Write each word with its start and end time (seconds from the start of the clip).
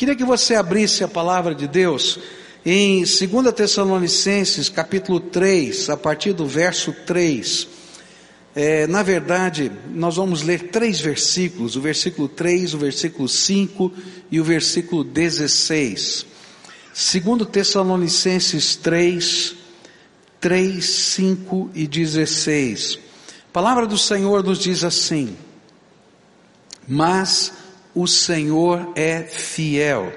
Queria 0.00 0.16
que 0.16 0.24
você 0.24 0.54
abrisse 0.54 1.04
a 1.04 1.08
palavra 1.08 1.54
de 1.54 1.68
Deus 1.68 2.18
em 2.64 3.04
2 3.04 3.52
Tessalonicenses, 3.54 4.70
capítulo 4.70 5.20
3, 5.20 5.90
a 5.90 5.96
partir 5.98 6.32
do 6.32 6.46
verso 6.46 6.90
3. 7.04 7.68
É, 8.54 8.86
na 8.86 9.02
verdade, 9.02 9.70
nós 9.90 10.16
vamos 10.16 10.40
ler 10.40 10.70
três 10.70 11.02
versículos: 11.02 11.76
o 11.76 11.82
versículo 11.82 12.28
3, 12.28 12.72
o 12.72 12.78
versículo 12.78 13.28
5 13.28 13.92
e 14.30 14.40
o 14.40 14.44
versículo 14.44 15.04
16. 15.04 16.24
2 16.94 17.50
Tessalonicenses 17.50 18.76
3, 18.76 19.54
3, 20.40 20.82
5 20.82 21.70
e 21.74 21.86
16. 21.86 22.98
A 23.50 23.52
palavra 23.52 23.86
do 23.86 23.98
Senhor 23.98 24.42
nos 24.42 24.60
diz 24.60 24.82
assim: 24.82 25.36
Mas 26.88 27.59
o 27.94 28.06
Senhor 28.06 28.92
é 28.94 29.22
fiel. 29.22 30.12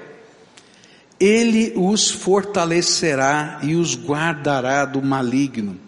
Ele 1.18 1.72
os 1.76 2.10
fortalecerá 2.10 3.60
e 3.62 3.74
os 3.74 3.96
guardará 3.96 4.84
do 4.84 5.02
maligno. 5.02 5.78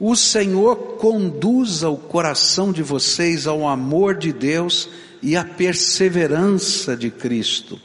O 0.00 0.14
Senhor 0.14 0.76
conduza 0.98 1.88
o 1.88 1.96
coração 1.96 2.72
de 2.72 2.82
vocês 2.82 3.46
ao 3.46 3.66
amor 3.66 4.16
de 4.16 4.32
Deus 4.32 4.88
e 5.22 5.36
à 5.36 5.44
perseverança 5.44 6.96
de 6.96 7.10
Cristo. 7.10 7.80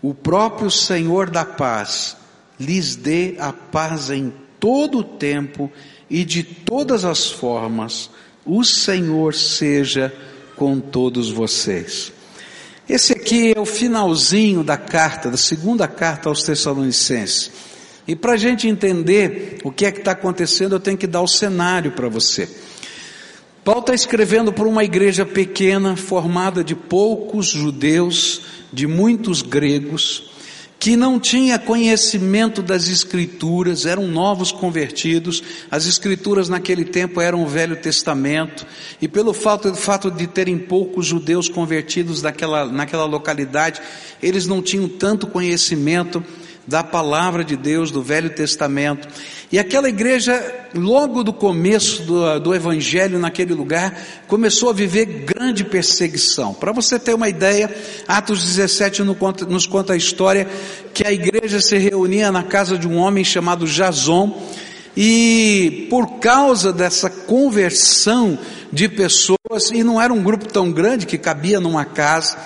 O 0.00 0.14
próprio 0.14 0.70
Senhor 0.70 1.28
da 1.28 1.44
paz 1.44 2.16
lhes 2.58 2.96
dê 2.96 3.36
a 3.38 3.52
paz 3.52 4.10
em 4.10 4.32
todo 4.58 4.98
o 4.98 5.04
tempo 5.04 5.70
e 6.08 6.24
de 6.24 6.42
todas 6.42 7.04
as 7.04 7.30
formas. 7.30 8.10
O 8.44 8.64
Senhor 8.64 9.34
seja 9.34 10.14
com 10.56 10.80
todos 10.80 11.30
vocês. 11.30 12.12
Esse 12.88 13.12
aqui 13.12 13.52
é 13.56 13.60
o 13.60 13.64
finalzinho 13.64 14.64
da 14.64 14.76
carta, 14.76 15.30
da 15.30 15.36
segunda 15.36 15.86
carta 15.86 16.28
aos 16.28 16.42
Tessalonicenses. 16.42 17.50
E 18.06 18.16
para 18.16 18.32
a 18.32 18.36
gente 18.36 18.66
entender 18.66 19.58
o 19.62 19.70
que 19.70 19.86
é 19.86 19.92
que 19.92 20.00
está 20.00 20.12
acontecendo, 20.12 20.74
eu 20.74 20.80
tenho 20.80 20.98
que 20.98 21.06
dar 21.06 21.20
o 21.20 21.28
cenário 21.28 21.92
para 21.92 22.08
você. 22.08 22.48
Paulo 23.64 23.80
está 23.80 23.94
escrevendo 23.94 24.52
para 24.52 24.66
uma 24.66 24.82
igreja 24.82 25.24
pequena, 25.24 25.96
formada 25.96 26.64
de 26.64 26.74
poucos 26.74 27.46
judeus, 27.46 28.42
de 28.72 28.88
muitos 28.88 29.40
gregos, 29.40 30.31
que 30.82 30.96
não 30.96 31.20
tinha 31.20 31.60
conhecimento 31.60 32.60
das 32.60 32.88
escrituras, 32.88 33.86
eram 33.86 34.08
novos 34.08 34.50
convertidos, 34.50 35.40
as 35.70 35.86
escrituras 35.86 36.48
naquele 36.48 36.84
tempo 36.84 37.20
eram 37.20 37.44
o 37.44 37.46
Velho 37.46 37.76
Testamento, 37.76 38.66
e 39.00 39.06
pelo 39.06 39.32
fato, 39.32 39.72
fato 39.76 40.10
de 40.10 40.26
terem 40.26 40.58
poucos 40.58 41.06
judeus 41.06 41.48
convertidos 41.48 42.20
naquela, 42.20 42.66
naquela 42.66 43.04
localidade, 43.04 43.80
eles 44.20 44.48
não 44.48 44.60
tinham 44.60 44.88
tanto 44.88 45.28
conhecimento 45.28 46.20
da 46.66 46.82
palavra 46.84 47.44
de 47.44 47.56
Deus, 47.56 47.90
do 47.90 48.02
Velho 48.02 48.30
Testamento. 48.30 49.08
E 49.50 49.58
aquela 49.58 49.88
igreja, 49.88 50.42
logo 50.74 51.22
do 51.22 51.32
começo 51.32 52.02
do, 52.02 52.40
do 52.40 52.54
Evangelho 52.54 53.18
naquele 53.18 53.52
lugar, 53.52 53.94
começou 54.26 54.70
a 54.70 54.72
viver 54.72 55.04
grande 55.04 55.64
perseguição. 55.64 56.54
Para 56.54 56.72
você 56.72 56.98
ter 56.98 57.14
uma 57.14 57.28
ideia, 57.28 57.74
Atos 58.08 58.42
17 58.42 59.02
nos 59.02 59.66
conta 59.66 59.92
a 59.92 59.96
história 59.96 60.48
que 60.94 61.06
a 61.06 61.12
igreja 61.12 61.60
se 61.60 61.76
reunia 61.76 62.32
na 62.32 62.42
casa 62.42 62.78
de 62.78 62.88
um 62.88 62.96
homem 62.96 63.24
chamado 63.24 63.66
Jason, 63.66 64.40
e 64.96 65.86
por 65.88 66.18
causa 66.18 66.72
dessa 66.72 67.08
conversão 67.08 68.38
de 68.72 68.88
pessoas, 68.88 69.70
e 69.72 69.82
não 69.82 70.00
era 70.00 70.12
um 70.12 70.22
grupo 70.22 70.46
tão 70.46 70.70
grande 70.70 71.06
que 71.06 71.18
cabia 71.18 71.60
numa 71.60 71.84
casa, 71.84 72.38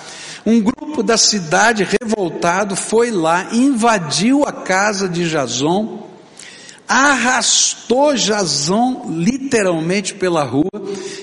um 0.47 0.61
grupo 0.61 1.03
da 1.03 1.17
cidade 1.17 1.85
revoltado 1.99 2.73
foi 2.73 3.11
lá, 3.11 3.49
invadiu 3.51 4.45
a 4.45 4.53
casa 4.53 5.09
de 5.09 5.29
Jason, 5.29 6.07
arrastou 6.87 8.15
Jason 8.15 9.07
literalmente 9.09 10.13
pela 10.13 10.45
rua 10.45 10.71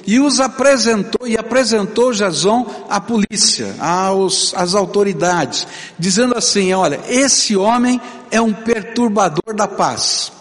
e 0.07 0.21
os 0.21 0.41
apresentou 0.41 1.27
e 1.27 1.39
apresentou 1.39 2.13
Jason 2.13 2.67
à 2.91 3.01
polícia, 3.01 3.75
aos, 3.81 4.53
às 4.55 4.75
autoridades, 4.75 5.67
dizendo 5.99 6.37
assim: 6.37 6.75
olha, 6.75 7.01
esse 7.09 7.57
homem 7.57 7.99
é 8.31 8.43
um 8.43 8.53
perturbador 8.53 9.55
da 9.57 9.67
paz. 9.67 10.35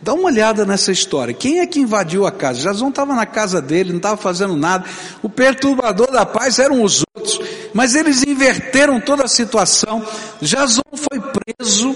Dá 0.00 0.14
uma 0.14 0.26
olhada 0.26 0.64
nessa 0.64 0.92
história. 0.92 1.34
Quem 1.34 1.60
é 1.60 1.66
que 1.66 1.80
invadiu 1.80 2.26
a 2.26 2.32
casa? 2.32 2.60
Jason 2.60 2.88
estava 2.88 3.14
na 3.14 3.26
casa 3.26 3.60
dele, 3.60 3.90
não 3.90 3.96
estava 3.96 4.16
fazendo 4.16 4.56
nada. 4.56 4.84
O 5.22 5.28
perturbador 5.28 6.10
da 6.10 6.24
paz 6.24 6.58
eram 6.58 6.82
os 6.82 7.04
outros. 7.14 7.40
Mas 7.76 7.94
eles 7.94 8.22
inverteram 8.26 8.98
toda 8.98 9.24
a 9.24 9.28
situação. 9.28 10.02
Jason 10.40 10.80
foi 10.94 11.20
preso 11.20 11.94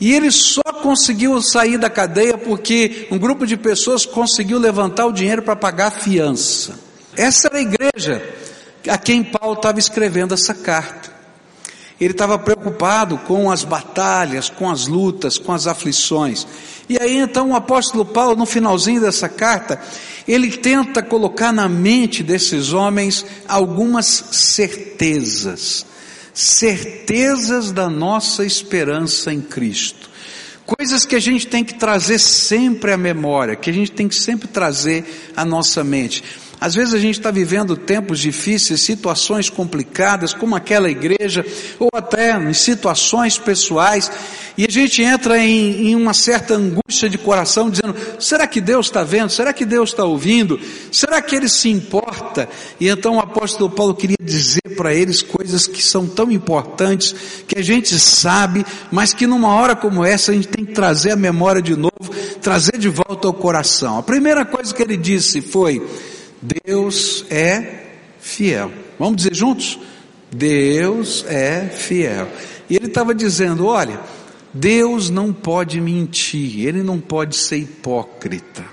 e 0.00 0.12
ele 0.12 0.32
só 0.32 0.64
conseguiu 0.82 1.40
sair 1.40 1.78
da 1.78 1.88
cadeia 1.88 2.36
porque 2.36 3.06
um 3.08 3.16
grupo 3.16 3.46
de 3.46 3.56
pessoas 3.56 4.04
conseguiu 4.04 4.58
levantar 4.58 5.06
o 5.06 5.12
dinheiro 5.12 5.40
para 5.40 5.54
pagar 5.54 5.86
a 5.86 5.90
fiança. 5.92 6.76
Essa 7.16 7.46
era 7.46 7.58
a 7.58 7.60
igreja 7.60 8.20
a 8.88 8.98
quem 8.98 9.22
Paulo 9.22 9.54
estava 9.54 9.78
escrevendo 9.78 10.34
essa 10.34 10.54
carta. 10.54 11.11
Ele 12.00 12.12
estava 12.12 12.38
preocupado 12.38 13.18
com 13.18 13.50
as 13.50 13.64
batalhas, 13.64 14.48
com 14.48 14.68
as 14.68 14.86
lutas, 14.86 15.38
com 15.38 15.52
as 15.52 15.66
aflições. 15.66 16.46
E 16.88 16.98
aí 17.00 17.18
então 17.18 17.50
o 17.50 17.56
apóstolo 17.56 18.04
Paulo, 18.04 18.36
no 18.36 18.46
finalzinho 18.46 19.00
dessa 19.00 19.28
carta, 19.28 19.80
ele 20.26 20.50
tenta 20.50 21.02
colocar 21.02 21.52
na 21.52 21.68
mente 21.68 22.22
desses 22.22 22.72
homens 22.72 23.24
algumas 23.48 24.06
certezas, 24.32 25.86
certezas 26.34 27.72
da 27.72 27.88
nossa 27.88 28.44
esperança 28.44 29.32
em 29.32 29.40
Cristo. 29.40 30.10
Coisas 30.64 31.04
que 31.04 31.16
a 31.16 31.20
gente 31.20 31.46
tem 31.46 31.64
que 31.64 31.74
trazer 31.74 32.18
sempre 32.18 32.92
à 32.92 32.96
memória, 32.96 33.56
que 33.56 33.68
a 33.68 33.72
gente 33.72 33.90
tem 33.90 34.08
que 34.08 34.14
sempre 34.14 34.46
trazer 34.46 35.32
à 35.36 35.44
nossa 35.44 35.82
mente. 35.82 36.22
Às 36.62 36.76
vezes 36.76 36.94
a 36.94 36.98
gente 36.98 37.18
está 37.18 37.32
vivendo 37.32 37.76
tempos 37.76 38.20
difíceis, 38.20 38.82
situações 38.82 39.50
complicadas, 39.50 40.32
como 40.32 40.54
aquela 40.54 40.88
igreja, 40.88 41.44
ou 41.76 41.88
até 41.92 42.38
em 42.40 42.54
situações 42.54 43.36
pessoais, 43.36 44.08
e 44.56 44.64
a 44.64 44.70
gente 44.70 45.02
entra 45.02 45.38
em, 45.38 45.88
em 45.88 45.96
uma 45.96 46.14
certa 46.14 46.54
angústia 46.54 47.10
de 47.10 47.18
coração, 47.18 47.68
dizendo: 47.68 47.96
será 48.20 48.46
que 48.46 48.60
Deus 48.60 48.86
está 48.86 49.02
vendo? 49.02 49.30
Será 49.30 49.52
que 49.52 49.64
Deus 49.64 49.90
está 49.90 50.04
ouvindo? 50.04 50.60
Será 50.92 51.20
que 51.20 51.34
Ele 51.34 51.48
se 51.48 51.68
importa? 51.68 52.48
E 52.78 52.88
então 52.88 53.16
o 53.16 53.20
apóstolo 53.20 53.68
Paulo 53.68 53.92
queria 53.92 54.16
dizer 54.22 54.62
para 54.76 54.94
eles 54.94 55.20
coisas 55.20 55.66
que 55.66 55.82
são 55.82 56.06
tão 56.06 56.30
importantes, 56.30 57.12
que 57.48 57.58
a 57.58 57.62
gente 57.62 57.98
sabe, 57.98 58.64
mas 58.88 59.12
que 59.12 59.26
numa 59.26 59.48
hora 59.48 59.74
como 59.74 60.04
essa 60.04 60.30
a 60.30 60.34
gente 60.34 60.46
tem 60.46 60.64
que 60.64 60.72
trazer 60.72 61.10
a 61.10 61.16
memória 61.16 61.60
de 61.60 61.74
novo, 61.74 61.90
trazer 62.40 62.78
de 62.78 62.88
volta 62.88 63.26
ao 63.26 63.34
coração. 63.34 63.98
A 63.98 64.02
primeira 64.02 64.44
coisa 64.44 64.72
que 64.72 64.80
ele 64.80 64.96
disse 64.96 65.40
foi: 65.40 65.82
Deus 66.42 67.24
é 67.30 67.86
fiel. 68.20 68.72
Vamos 68.98 69.16
dizer 69.16 69.34
juntos? 69.34 69.78
Deus 70.30 71.24
é 71.28 71.68
fiel. 71.68 72.28
E 72.68 72.74
ele 72.74 72.86
estava 72.86 73.14
dizendo: 73.14 73.66
olha, 73.66 74.00
Deus 74.52 75.08
não 75.08 75.32
pode 75.32 75.80
mentir, 75.80 76.66
ele 76.66 76.82
não 76.82 76.98
pode 77.00 77.36
ser 77.36 77.58
hipócrita. 77.58 78.64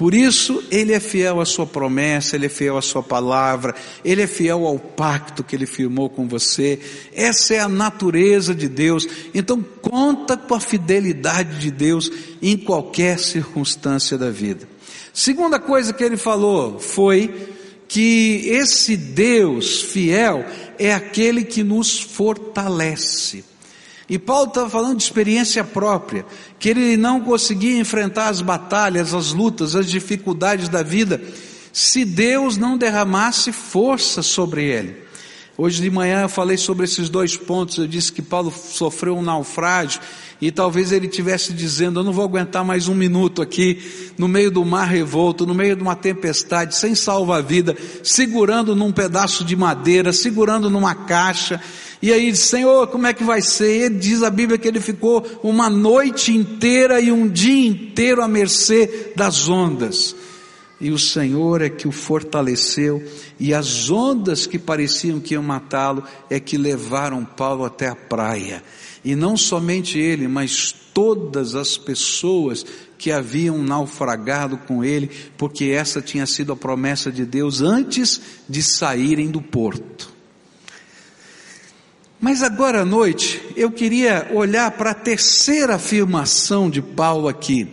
Por 0.00 0.14
isso, 0.14 0.64
ele 0.70 0.94
é 0.94 0.98
fiel 0.98 1.42
à 1.42 1.44
sua 1.44 1.66
promessa, 1.66 2.34
ele 2.34 2.46
é 2.46 2.48
fiel 2.48 2.78
à 2.78 2.80
sua 2.80 3.02
palavra, 3.02 3.74
ele 4.02 4.22
é 4.22 4.26
fiel 4.26 4.66
ao 4.66 4.78
pacto 4.78 5.44
que 5.44 5.54
ele 5.54 5.66
firmou 5.66 6.08
com 6.08 6.26
você. 6.26 6.80
Essa 7.12 7.56
é 7.56 7.60
a 7.60 7.68
natureza 7.68 8.54
de 8.54 8.66
Deus. 8.66 9.06
Então, 9.34 9.62
conta 9.82 10.38
com 10.38 10.54
a 10.54 10.58
fidelidade 10.58 11.58
de 11.58 11.70
Deus 11.70 12.10
em 12.40 12.56
qualquer 12.56 13.18
circunstância 13.18 14.16
da 14.16 14.30
vida. 14.30 14.66
Segunda 15.12 15.60
coisa 15.60 15.92
que 15.92 16.02
ele 16.02 16.16
falou 16.16 16.78
foi 16.78 17.50
que 17.86 18.40
esse 18.46 18.96
Deus 18.96 19.82
fiel 19.82 20.46
é 20.78 20.94
aquele 20.94 21.44
que 21.44 21.62
nos 21.62 22.00
fortalece. 22.00 23.49
E 24.10 24.18
Paulo 24.18 24.48
estava 24.48 24.68
falando 24.68 24.96
de 24.96 25.04
experiência 25.04 25.62
própria, 25.62 26.26
que 26.58 26.68
ele 26.68 26.96
não 26.96 27.20
conseguia 27.20 27.78
enfrentar 27.78 28.28
as 28.28 28.40
batalhas, 28.40 29.14
as 29.14 29.32
lutas, 29.32 29.76
as 29.76 29.88
dificuldades 29.88 30.68
da 30.68 30.82
vida, 30.82 31.22
se 31.72 32.04
Deus 32.04 32.56
não 32.56 32.76
derramasse 32.76 33.52
força 33.52 34.20
sobre 34.20 34.64
ele. 34.64 34.96
Hoje 35.56 35.80
de 35.80 35.90
manhã 35.90 36.22
eu 36.22 36.28
falei 36.28 36.56
sobre 36.56 36.86
esses 36.86 37.08
dois 37.08 37.36
pontos, 37.36 37.78
eu 37.78 37.86
disse 37.86 38.10
que 38.10 38.20
Paulo 38.20 38.50
sofreu 38.50 39.16
um 39.16 39.22
naufrágio 39.22 40.00
e 40.40 40.50
talvez 40.50 40.90
ele 40.90 41.06
estivesse 41.06 41.52
dizendo: 41.52 42.00
Eu 42.00 42.04
não 42.04 42.12
vou 42.12 42.24
aguentar 42.24 42.64
mais 42.64 42.88
um 42.88 42.94
minuto 42.94 43.40
aqui, 43.40 44.12
no 44.18 44.26
meio 44.26 44.50
do 44.50 44.64
mar 44.64 44.88
revolto, 44.88 45.46
no 45.46 45.54
meio 45.54 45.76
de 45.76 45.82
uma 45.82 45.94
tempestade, 45.94 46.74
sem 46.74 46.96
salva-vida, 46.96 47.76
segurando 48.02 48.74
num 48.74 48.90
pedaço 48.90 49.44
de 49.44 49.54
madeira, 49.54 50.12
segurando 50.12 50.68
numa 50.68 50.94
caixa. 50.94 51.60
E 52.02 52.12
aí, 52.12 52.34
Senhor, 52.34 52.86
como 52.86 53.06
é 53.06 53.12
que 53.12 53.22
vai 53.22 53.42
ser? 53.42 53.84
Ele 53.84 53.98
diz 53.98 54.22
a 54.22 54.30
Bíblia 54.30 54.58
que 54.58 54.66
ele 54.66 54.80
ficou 54.80 55.26
uma 55.42 55.68
noite 55.68 56.34
inteira 56.34 56.98
e 56.98 57.12
um 57.12 57.28
dia 57.28 57.66
inteiro 57.66 58.22
à 58.22 58.28
mercê 58.28 59.12
das 59.14 59.48
ondas. 59.48 60.16
e 60.80 60.90
o 60.90 60.98
Senhor 60.98 61.60
é 61.60 61.68
que 61.68 61.86
o 61.86 61.92
fortaleceu, 61.92 63.04
e 63.38 63.52
as 63.52 63.90
ondas 63.90 64.46
que 64.46 64.58
pareciam 64.58 65.20
que 65.20 65.34
iam 65.34 65.42
matá-lo 65.42 66.02
é 66.30 66.40
que 66.40 66.56
levaram 66.56 67.22
Paulo 67.22 67.66
até 67.66 67.88
a 67.88 67.94
praia. 67.94 68.62
E 69.04 69.14
não 69.14 69.36
somente 69.36 69.98
ele, 69.98 70.26
mas 70.26 70.74
todas 70.94 71.54
as 71.54 71.76
pessoas 71.76 72.64
que 72.96 73.12
haviam 73.12 73.62
naufragado 73.62 74.56
com 74.56 74.82
ele, 74.82 75.10
porque 75.36 75.66
essa 75.66 76.00
tinha 76.00 76.24
sido 76.24 76.52
a 76.52 76.56
promessa 76.56 77.12
de 77.12 77.26
Deus 77.26 77.60
antes 77.60 78.20
de 78.48 78.62
saírem 78.62 79.30
do 79.30 79.42
porto. 79.42 80.09
Mas 82.20 82.42
agora 82.42 82.82
à 82.82 82.84
noite, 82.84 83.40
eu 83.56 83.70
queria 83.70 84.28
olhar 84.34 84.70
para 84.72 84.90
a 84.90 84.94
terceira 84.94 85.76
afirmação 85.76 86.68
de 86.68 86.82
Paulo 86.82 87.28
aqui. 87.28 87.66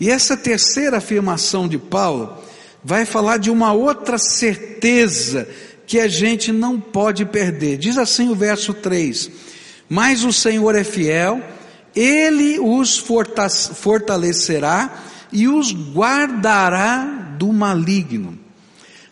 E 0.00 0.10
essa 0.10 0.34
terceira 0.34 0.96
afirmação 0.96 1.68
de 1.68 1.76
Paulo 1.76 2.38
vai 2.82 3.04
falar 3.04 3.36
de 3.36 3.50
uma 3.50 3.74
outra 3.74 4.16
certeza 4.16 5.46
que 5.86 6.00
a 6.00 6.08
gente 6.08 6.50
não 6.50 6.80
pode 6.80 7.26
perder. 7.26 7.76
Diz 7.76 7.98
assim 7.98 8.30
o 8.30 8.34
verso 8.34 8.72
3: 8.72 9.30
Mas 9.90 10.24
o 10.24 10.32
Senhor 10.32 10.74
é 10.74 10.84
fiel, 10.84 11.42
ele 11.94 12.58
os 12.58 12.96
fortalecerá 12.96 15.02
e 15.30 15.46
os 15.46 15.70
guardará 15.70 17.34
do 17.38 17.52
maligno. 17.52 18.38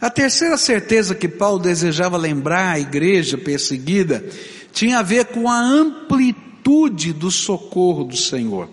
A 0.01 0.09
terceira 0.09 0.57
certeza 0.57 1.15
que 1.15 1.29
Paulo 1.29 1.59
desejava 1.59 2.17
lembrar 2.17 2.73
à 2.73 2.81
igreja 2.81 3.37
perseguida 3.37 4.25
tinha 4.73 4.99
a 4.99 5.03
ver 5.03 5.27
com 5.27 5.49
a 5.49 5.61
amplitude 5.61 7.13
do 7.13 7.31
socorro 7.31 8.05
do 8.05 8.17
Senhor. 8.17 8.69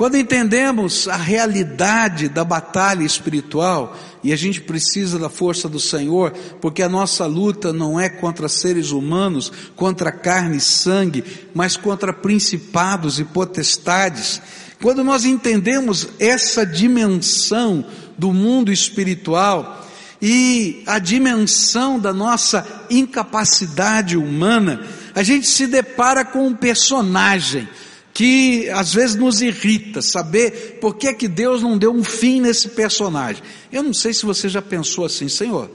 Quando 0.00 0.16
entendemos 0.16 1.06
a 1.08 1.16
realidade 1.16 2.26
da 2.26 2.42
batalha 2.42 3.04
espiritual, 3.04 3.94
e 4.24 4.32
a 4.32 4.36
gente 4.36 4.60
precisa 4.62 5.18
da 5.18 5.28
força 5.28 5.68
do 5.68 5.78
Senhor, 5.78 6.32
porque 6.58 6.82
a 6.82 6.88
nossa 6.88 7.26
luta 7.26 7.70
não 7.70 8.00
é 8.00 8.08
contra 8.08 8.48
seres 8.48 8.92
humanos, 8.92 9.52
contra 9.76 10.10
carne 10.10 10.56
e 10.56 10.60
sangue, 10.60 11.22
mas 11.52 11.76
contra 11.76 12.14
principados 12.14 13.18
e 13.18 13.24
potestades. 13.24 14.40
Quando 14.80 15.04
nós 15.04 15.26
entendemos 15.26 16.08
essa 16.18 16.64
dimensão 16.64 17.84
do 18.16 18.32
mundo 18.32 18.72
espiritual 18.72 19.86
e 20.20 20.82
a 20.86 20.98
dimensão 20.98 21.98
da 21.98 22.12
nossa 22.12 22.66
incapacidade 22.90 24.16
humana, 24.16 24.86
a 25.14 25.22
gente 25.22 25.46
se 25.46 25.66
depara 25.66 26.24
com 26.24 26.46
um 26.46 26.54
personagem 26.54 27.68
que 28.12 28.68
às 28.70 28.92
vezes 28.92 29.16
nos 29.16 29.40
irrita 29.40 30.02
saber 30.02 30.78
por 30.80 30.96
que 30.96 31.08
é 31.08 31.14
que 31.14 31.26
Deus 31.26 31.62
não 31.62 31.78
deu 31.78 31.92
um 31.92 32.04
fim 32.04 32.40
nesse 32.40 32.68
personagem. 32.70 33.42
Eu 33.72 33.82
não 33.82 33.94
sei 33.94 34.12
se 34.12 34.26
você 34.26 34.48
já 34.48 34.60
pensou 34.60 35.04
assim, 35.04 35.28
Senhor, 35.28 35.70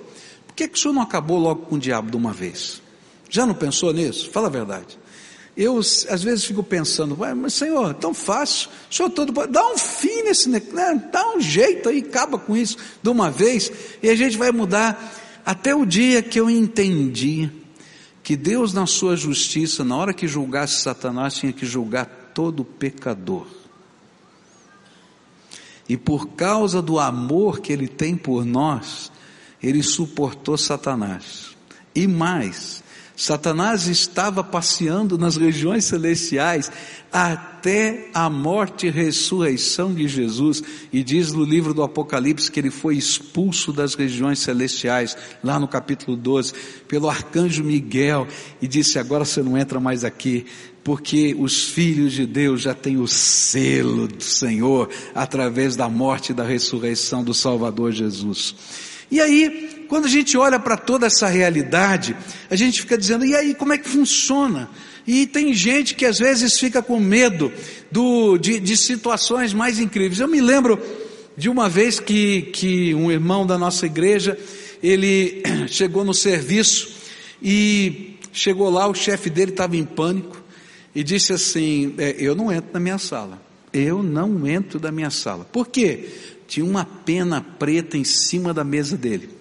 por 0.45 0.53
que, 0.53 0.67
que 0.67 0.77
o 0.77 0.81
Senhor 0.81 0.93
não 0.93 1.01
acabou 1.01 1.39
logo 1.39 1.63
com 1.63 1.75
o 1.75 1.79
diabo 1.79 2.11
de 2.11 2.17
uma 2.17 2.31
vez? 2.31 2.81
Já 3.29 3.45
não 3.45 3.55
pensou 3.55 3.91
nisso? 3.91 4.29
Fala 4.29 4.47
a 4.47 4.51
verdade. 4.51 4.97
Eu 5.55 5.79
às 5.79 6.21
vezes 6.21 6.43
fico 6.43 6.61
pensando, 6.61 7.17
mas 7.37 7.53
Senhor, 7.53 7.93
tão 7.93 8.13
fácil, 8.13 8.69
Senhor 8.91 9.09
todo 9.09 9.31
dá 9.47 9.65
um 9.71 9.77
fim 9.77 10.23
nesse, 10.23 10.49
né? 10.49 10.61
dá 11.11 11.33
um 11.33 11.39
jeito 11.39 11.87
aí, 11.87 11.99
acaba 11.99 12.37
com 12.37 12.57
isso 12.57 12.77
de 13.01 13.09
uma 13.09 13.31
vez, 13.31 13.71
e 14.03 14.09
a 14.09 14.15
gente 14.15 14.37
vai 14.37 14.51
mudar 14.51 15.13
até 15.45 15.73
o 15.73 15.85
dia 15.85 16.21
que 16.21 16.39
eu 16.39 16.49
entendi 16.49 17.49
que 18.21 18.35
Deus 18.35 18.73
na 18.73 18.87
sua 18.87 19.15
justiça, 19.15 19.83
na 19.83 19.95
hora 19.95 20.13
que 20.13 20.27
julgasse 20.27 20.81
Satanás, 20.81 21.35
tinha 21.35 21.53
que 21.53 21.65
julgar 21.65 22.31
todo 22.33 22.65
pecador. 22.65 23.45
E 25.87 25.95
por 25.95 26.29
causa 26.29 26.81
do 26.81 26.99
amor 26.99 27.59
que 27.59 27.71
ele 27.71 27.87
tem 27.87 28.17
por 28.17 28.43
nós, 28.43 29.11
ele 29.61 29.83
suportou 29.83 30.57
Satanás. 30.57 31.55
E 31.93 32.07
mais, 32.07 32.83
Satanás 33.15 33.87
estava 33.87 34.43
passeando 34.43 35.17
nas 35.17 35.37
regiões 35.37 35.85
celestiais 35.85 36.69
até 37.11 38.09
a 38.13 38.29
morte 38.29 38.87
e 38.87 38.89
ressurreição 38.89 39.93
de 39.93 40.07
Jesus. 40.07 40.61
E 40.91 41.01
diz 41.01 41.31
no 41.31 41.45
livro 41.45 41.73
do 41.73 41.81
Apocalipse 41.81 42.51
que 42.51 42.59
ele 42.59 42.69
foi 42.69 42.97
expulso 42.97 43.71
das 43.71 43.95
regiões 43.95 44.39
celestiais, 44.39 45.15
lá 45.41 45.57
no 45.57 45.67
capítulo 45.67 46.17
12, 46.17 46.53
pelo 46.87 47.09
arcanjo 47.09 47.63
Miguel, 47.63 48.27
e 48.61 48.67
disse: 48.67 48.99
Agora 48.99 49.23
você 49.23 49.41
não 49.41 49.57
entra 49.57 49.79
mais 49.79 50.03
aqui, 50.03 50.45
porque 50.83 51.33
os 51.39 51.69
filhos 51.69 52.11
de 52.13 52.25
Deus 52.25 52.61
já 52.61 52.73
têm 52.73 52.97
o 52.97 53.07
selo 53.07 54.07
do 54.07 54.23
Senhor 54.23 54.89
através 55.15 55.75
da 55.75 55.87
morte 55.87 56.31
e 56.31 56.35
da 56.35 56.43
ressurreição 56.43 57.23
do 57.23 57.33
Salvador 57.33 57.93
Jesus. 57.93 58.55
E 59.09 59.21
aí, 59.21 59.74
quando 59.87 60.05
a 60.05 60.09
gente 60.09 60.37
olha 60.37 60.59
para 60.59 60.77
toda 60.77 61.07
essa 61.07 61.27
realidade, 61.27 62.15
a 62.49 62.55
gente 62.55 62.81
fica 62.81 62.97
dizendo, 62.97 63.25
e 63.25 63.35
aí, 63.35 63.53
como 63.55 63.73
é 63.73 63.77
que 63.77 63.87
funciona? 63.87 64.69
E 65.07 65.25
tem 65.27 65.53
gente 65.53 65.93
que 65.93 66.05
às 66.05 66.19
vezes 66.19 66.59
fica 66.59 66.81
com 66.81 66.99
medo 66.99 67.51
do, 67.91 68.37
de, 68.37 68.59
de 68.59 68.75
situações 68.75 69.53
mais 69.53 69.79
incríveis. 69.79 70.19
Eu 70.19 70.27
me 70.27 70.41
lembro 70.41 70.79
de 71.37 71.49
uma 71.49 71.69
vez 71.69 71.99
que, 71.99 72.43
que 72.53 72.93
um 72.95 73.11
irmão 73.11 73.45
da 73.45 73.57
nossa 73.57 73.85
igreja, 73.85 74.37
ele 74.81 75.43
chegou 75.67 76.03
no 76.03 76.13
serviço 76.13 76.95
e 77.41 78.17
chegou 78.31 78.69
lá, 78.69 78.87
o 78.87 78.95
chefe 78.95 79.29
dele 79.29 79.51
estava 79.51 79.77
em 79.77 79.85
pânico, 79.85 80.43
e 80.95 81.03
disse 81.03 81.33
assim: 81.33 81.93
é, 81.97 82.15
Eu 82.17 82.33
não 82.33 82.51
entro 82.51 82.71
na 82.73 82.79
minha 82.79 82.97
sala. 82.97 83.41
Eu 83.73 84.01
não 84.01 84.47
entro 84.47 84.79
da 84.79 84.91
minha 84.91 85.09
sala. 85.09 85.43
Por 85.43 85.67
quê? 85.67 86.07
Tinha 86.47 86.65
uma 86.65 86.85
pena 86.85 87.41
preta 87.41 87.97
em 87.97 88.05
cima 88.05 88.53
da 88.53 88.63
mesa 88.63 88.95
dele. 88.95 89.34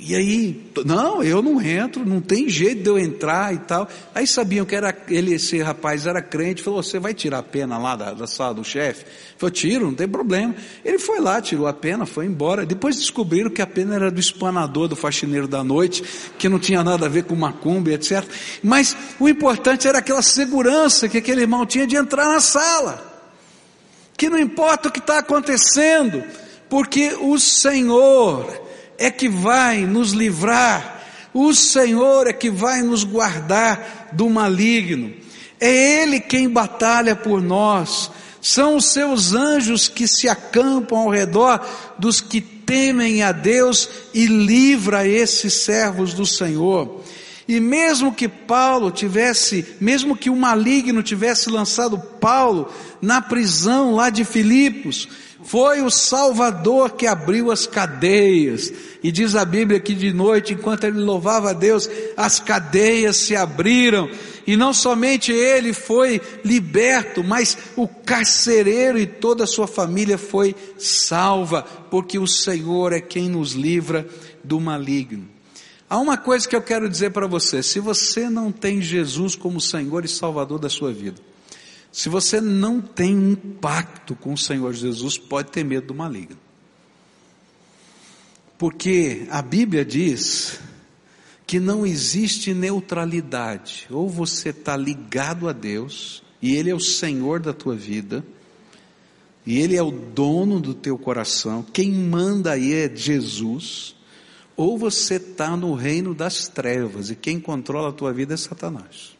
E 0.00 0.14
aí, 0.14 0.70
não, 0.84 1.24
eu 1.24 1.42
não 1.42 1.60
entro, 1.60 2.06
não 2.06 2.20
tem 2.20 2.48
jeito 2.48 2.82
de 2.84 2.88
eu 2.88 2.96
entrar 2.96 3.52
e 3.52 3.58
tal. 3.58 3.88
Aí 4.14 4.28
sabiam 4.28 4.64
que 4.64 4.76
era 4.76 4.96
ele, 5.08 5.34
esse 5.34 5.60
rapaz 5.60 6.06
era 6.06 6.22
crente, 6.22 6.62
falou: 6.62 6.80
Você 6.80 7.00
vai 7.00 7.12
tirar 7.12 7.38
a 7.38 7.42
pena 7.42 7.76
lá 7.78 7.96
da, 7.96 8.12
da 8.12 8.26
sala 8.28 8.54
do 8.54 8.62
chefe? 8.62 9.04
Falou: 9.36 9.50
Tiro, 9.50 9.86
não 9.86 9.94
tem 9.94 10.06
problema. 10.06 10.54
Ele 10.84 11.00
foi 11.00 11.18
lá, 11.18 11.42
tirou 11.42 11.66
a 11.66 11.72
pena, 11.72 12.06
foi 12.06 12.26
embora. 12.26 12.64
Depois 12.64 12.94
descobriram 12.94 13.50
que 13.50 13.60
a 13.60 13.66
pena 13.66 13.96
era 13.96 14.08
do 14.08 14.20
espanador, 14.20 14.86
do 14.86 14.94
faxineiro 14.94 15.48
da 15.48 15.64
noite, 15.64 16.04
que 16.38 16.48
não 16.48 16.60
tinha 16.60 16.84
nada 16.84 17.06
a 17.06 17.08
ver 17.08 17.24
com 17.24 17.34
macumba, 17.34 17.90
etc. 17.90 18.24
Mas 18.62 18.96
o 19.18 19.28
importante 19.28 19.88
era 19.88 19.98
aquela 19.98 20.22
segurança 20.22 21.08
que 21.08 21.18
aquele 21.18 21.40
irmão 21.40 21.66
tinha 21.66 21.88
de 21.88 21.96
entrar 21.96 22.28
na 22.28 22.40
sala. 22.40 23.04
Que 24.16 24.30
não 24.30 24.38
importa 24.38 24.88
o 24.88 24.92
que 24.92 25.00
está 25.00 25.18
acontecendo, 25.18 26.22
porque 26.68 27.16
o 27.20 27.36
Senhor 27.36 28.67
é 28.98 29.10
que 29.10 29.28
vai 29.28 29.86
nos 29.86 30.10
livrar, 30.10 31.02
o 31.32 31.54
Senhor 31.54 32.26
é 32.26 32.32
que 32.32 32.50
vai 32.50 32.82
nos 32.82 33.04
guardar 33.04 34.08
do 34.12 34.28
maligno, 34.28 35.14
é 35.60 36.02
Ele 36.02 36.18
quem 36.18 36.48
batalha 36.48 37.14
por 37.14 37.40
nós, 37.40 38.10
são 38.40 38.76
os 38.76 38.86
seus 38.86 39.32
anjos 39.32 39.88
que 39.88 40.06
se 40.06 40.28
acampam 40.28 40.98
ao 40.98 41.10
redor 41.10 41.64
dos 41.98 42.20
que 42.20 42.40
temem 42.40 43.22
a 43.22 43.32
Deus 43.32 43.88
e 44.12 44.26
livra 44.26 45.06
esses 45.06 45.54
servos 45.54 46.12
do 46.12 46.26
Senhor. 46.26 47.02
E 47.48 47.60
mesmo 47.60 48.12
que 48.12 48.28
Paulo 48.28 48.90
tivesse, 48.90 49.64
mesmo 49.80 50.14
que 50.14 50.28
o 50.28 50.36
maligno 50.36 51.02
tivesse 51.02 51.48
lançado 51.48 51.98
Paulo 51.98 52.70
na 53.00 53.22
prisão 53.22 53.94
lá 53.94 54.10
de 54.10 54.22
Filipos, 54.22 55.08
foi 55.48 55.80
o 55.80 55.90
Salvador 55.90 56.90
que 56.90 57.06
abriu 57.06 57.50
as 57.50 57.66
cadeias. 57.66 58.70
E 59.02 59.10
diz 59.10 59.34
a 59.34 59.46
Bíblia 59.46 59.80
que 59.80 59.94
de 59.94 60.12
noite, 60.12 60.52
enquanto 60.52 60.84
ele 60.84 61.00
louvava 61.00 61.50
a 61.50 61.54
Deus, 61.54 61.88
as 62.18 62.38
cadeias 62.38 63.16
se 63.16 63.34
abriram. 63.34 64.10
E 64.46 64.58
não 64.58 64.74
somente 64.74 65.32
ele 65.32 65.72
foi 65.72 66.20
liberto, 66.44 67.24
mas 67.24 67.56
o 67.76 67.88
carcereiro 67.88 68.98
e 68.98 69.06
toda 69.06 69.44
a 69.44 69.46
sua 69.46 69.66
família 69.66 70.18
foi 70.18 70.54
salva, 70.76 71.62
porque 71.90 72.18
o 72.18 72.26
Senhor 72.26 72.92
é 72.92 73.00
quem 73.00 73.30
nos 73.30 73.52
livra 73.52 74.06
do 74.44 74.60
maligno. 74.60 75.26
Há 75.88 75.98
uma 75.98 76.18
coisa 76.18 76.46
que 76.46 76.54
eu 76.54 76.62
quero 76.62 76.90
dizer 76.90 77.10
para 77.10 77.26
você: 77.26 77.62
se 77.62 77.80
você 77.80 78.28
não 78.28 78.52
tem 78.52 78.82
Jesus 78.82 79.34
como 79.34 79.62
Senhor 79.62 80.04
e 80.04 80.08
Salvador 80.08 80.58
da 80.58 80.68
sua 80.68 80.92
vida, 80.92 81.18
se 81.90 82.08
você 82.08 82.40
não 82.40 82.80
tem 82.80 83.16
um 83.16 83.34
pacto 83.34 84.14
com 84.14 84.32
o 84.32 84.38
Senhor 84.38 84.72
Jesus, 84.72 85.16
pode 85.18 85.50
ter 85.50 85.64
medo 85.64 85.88
do 85.88 85.94
maligno. 85.94 86.38
Porque 88.58 89.26
a 89.30 89.40
Bíblia 89.40 89.84
diz 89.84 90.60
que 91.46 91.58
não 91.58 91.86
existe 91.86 92.52
neutralidade. 92.52 93.86
Ou 93.90 94.08
você 94.08 94.50
está 94.50 94.76
ligado 94.76 95.48
a 95.48 95.52
Deus, 95.52 96.22
e 96.42 96.54
Ele 96.54 96.68
é 96.68 96.74
o 96.74 96.80
Senhor 96.80 97.40
da 97.40 97.54
tua 97.54 97.74
vida, 97.74 98.24
e 99.46 99.58
Ele 99.58 99.74
é 99.74 99.82
o 99.82 99.90
dono 99.90 100.60
do 100.60 100.74
teu 100.74 100.98
coração, 100.98 101.64
quem 101.72 101.90
manda 101.90 102.52
aí 102.52 102.74
é 102.74 102.94
Jesus, 102.94 103.96
ou 104.54 104.76
você 104.76 105.14
está 105.14 105.56
no 105.56 105.72
reino 105.72 106.14
das 106.14 106.48
trevas, 106.48 107.10
e 107.10 107.16
quem 107.16 107.40
controla 107.40 107.88
a 107.88 107.92
tua 107.92 108.12
vida 108.12 108.34
é 108.34 108.36
Satanás. 108.36 109.17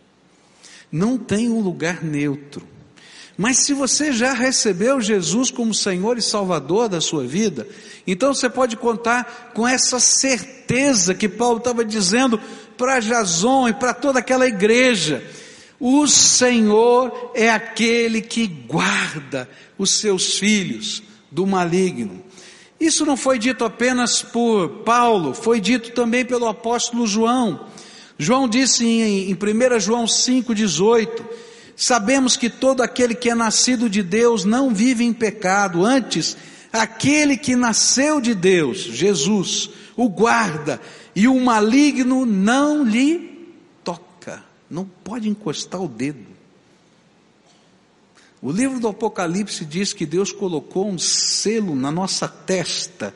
Não 0.91 1.19
tem 1.19 1.49
um 1.49 1.61
lugar 1.61 2.03
neutro. 2.03 2.67
Mas 3.37 3.59
se 3.59 3.73
você 3.73 4.13
já 4.13 4.33
recebeu 4.33 5.01
Jesus 5.01 5.51
como 5.51 5.73
Senhor 5.73 6.19
e 6.19 6.23
Salvador 6.23 6.89
da 6.89 7.01
sua 7.01 7.25
vida, 7.25 7.69
então 8.05 8.35
você 8.35 8.51
pode 8.51 8.77
contar 8.77 9.53
com 9.55 9.67
essa 9.67 10.01
certeza 10.01 11.15
que 11.15 11.29
Paulo 11.29 11.59
estava 11.59 11.85
dizendo 11.85 12.41
para 12.77 12.99
Jason 12.99 13.69
e 13.69 13.73
para 13.73 13.95
toda 13.95 14.19
aquela 14.19 14.47
igreja. 14.47 15.23
O 15.79 16.09
Senhor 16.09 17.31
é 17.33 17.49
aquele 17.49 18.21
que 18.21 18.49
guarda 18.49 19.49
os 19.79 19.91
seus 20.01 20.37
filhos 20.37 21.03
do 21.31 21.47
maligno. 21.47 22.25
Isso 22.81 23.07
não 23.07 23.17
foi 23.17 23.39
dito 23.39 23.65
apenas 23.65 24.21
por 24.21 24.69
Paulo, 24.85 25.33
foi 25.33 25.61
dito 25.61 25.93
também 25.93 26.25
pelo 26.25 26.49
apóstolo 26.49 27.07
João. 27.07 27.67
João 28.19 28.49
disse 28.49 28.85
em, 28.85 29.31
em 29.31 29.35
1 29.35 29.81
João 29.81 30.05
5,18: 30.05 31.25
Sabemos 31.77 32.37
que 32.37 32.51
todo 32.51 32.83
aquele 32.83 33.15
que 33.15 33.31
é 33.31 33.35
nascido 33.35 33.89
de 33.89 34.03
Deus 34.03 34.45
não 34.45 34.75
vive 34.75 35.05
em 35.05 35.13
pecado, 35.13 35.85
antes, 35.85 36.37
aquele 36.73 37.37
que 37.37 37.55
nasceu 37.55 38.21
de 38.21 38.35
Deus, 38.35 38.79
Jesus, 38.79 39.71
o 39.97 40.09
guarda, 40.09 40.81
e 41.15 41.29
o 41.29 41.41
maligno 41.41 42.27
não 42.27 42.83
lhe 42.83 43.55
toca, 43.85 44.43
não 44.69 44.85
pode 44.85 45.29
encostar 45.29 45.81
o 45.81 45.89
dedo. 45.89 46.27
O 48.41 48.53
livro 48.53 48.79
do 48.79 48.89
Apocalipse 48.89 49.65
diz 49.65 49.93
que 49.93 50.07
Deus 50.07 50.31
colocou 50.31 50.89
um 50.89 50.99
selo 50.99 51.75
na 51.75 51.91
nossa 51.91 52.29
testa. 52.29 53.15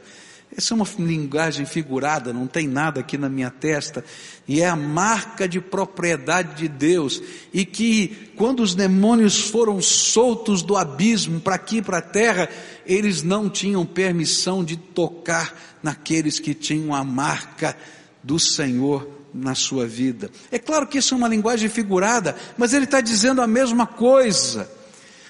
Essa 0.54 0.74
é 0.74 0.76
uma 0.76 0.86
linguagem 0.98 1.64
figurada, 1.64 2.32
não 2.32 2.46
tem 2.46 2.68
nada 2.68 3.00
aqui 3.00 3.16
na 3.16 3.28
minha 3.28 3.50
testa, 3.50 4.04
e 4.46 4.60
é 4.60 4.68
a 4.68 4.76
marca 4.76 5.48
de 5.48 5.60
propriedade 5.60 6.56
de 6.56 6.68
Deus, 6.68 7.22
e 7.54 7.64
que 7.64 8.32
quando 8.36 8.60
os 8.62 8.74
demônios 8.74 9.48
foram 9.48 9.80
soltos 9.80 10.62
do 10.62 10.76
abismo 10.76 11.40
para 11.40 11.54
aqui, 11.54 11.80
para 11.80 11.98
a 11.98 12.02
terra, 12.02 12.50
eles 12.84 13.22
não 13.22 13.48
tinham 13.48 13.86
permissão 13.86 14.62
de 14.62 14.76
tocar 14.76 15.58
naqueles 15.82 16.38
que 16.38 16.52
tinham 16.52 16.94
a 16.94 17.02
marca 17.02 17.74
do 18.22 18.38
Senhor 18.38 19.08
na 19.32 19.54
sua 19.54 19.86
vida. 19.86 20.30
É 20.50 20.58
claro 20.58 20.86
que 20.86 20.98
isso 20.98 21.14
é 21.14 21.16
uma 21.16 21.28
linguagem 21.28 21.70
figurada, 21.70 22.36
mas 22.58 22.74
ele 22.74 22.84
está 22.84 23.00
dizendo 23.00 23.40
a 23.40 23.46
mesma 23.46 23.86
coisa. 23.86 24.70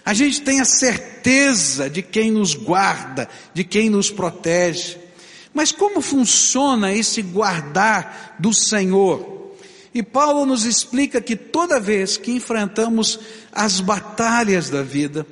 A 0.05 0.12
gente 0.12 0.41
tem 0.41 0.61
a 0.61 0.64
certeza 0.64 1.88
de 1.88 2.02
quem 2.02 2.33
nos 2.33 2.55
guarda, 2.55 3.29
de 3.55 3.62
quem 3.62 3.88
nos 3.88 4.11
protege. 4.11 5.01
Mas 5.52 5.71
como 5.73 6.00
funciona 6.00 6.92
esse 6.92 7.21
guardar 7.23 8.37
do 8.38 8.52
Senhor? 8.52 9.52
E 9.94 10.02
Paulo 10.02 10.47
nos 10.47 10.64
explica 10.64 11.21
que 11.21 11.37
toda 11.37 11.78
vez 11.78 12.16
que 12.16 12.32
enfrentamos 12.32 13.21
as 13.52 13.80
batalhas 13.80 14.71
da 14.71 14.82
vida, 14.82 15.26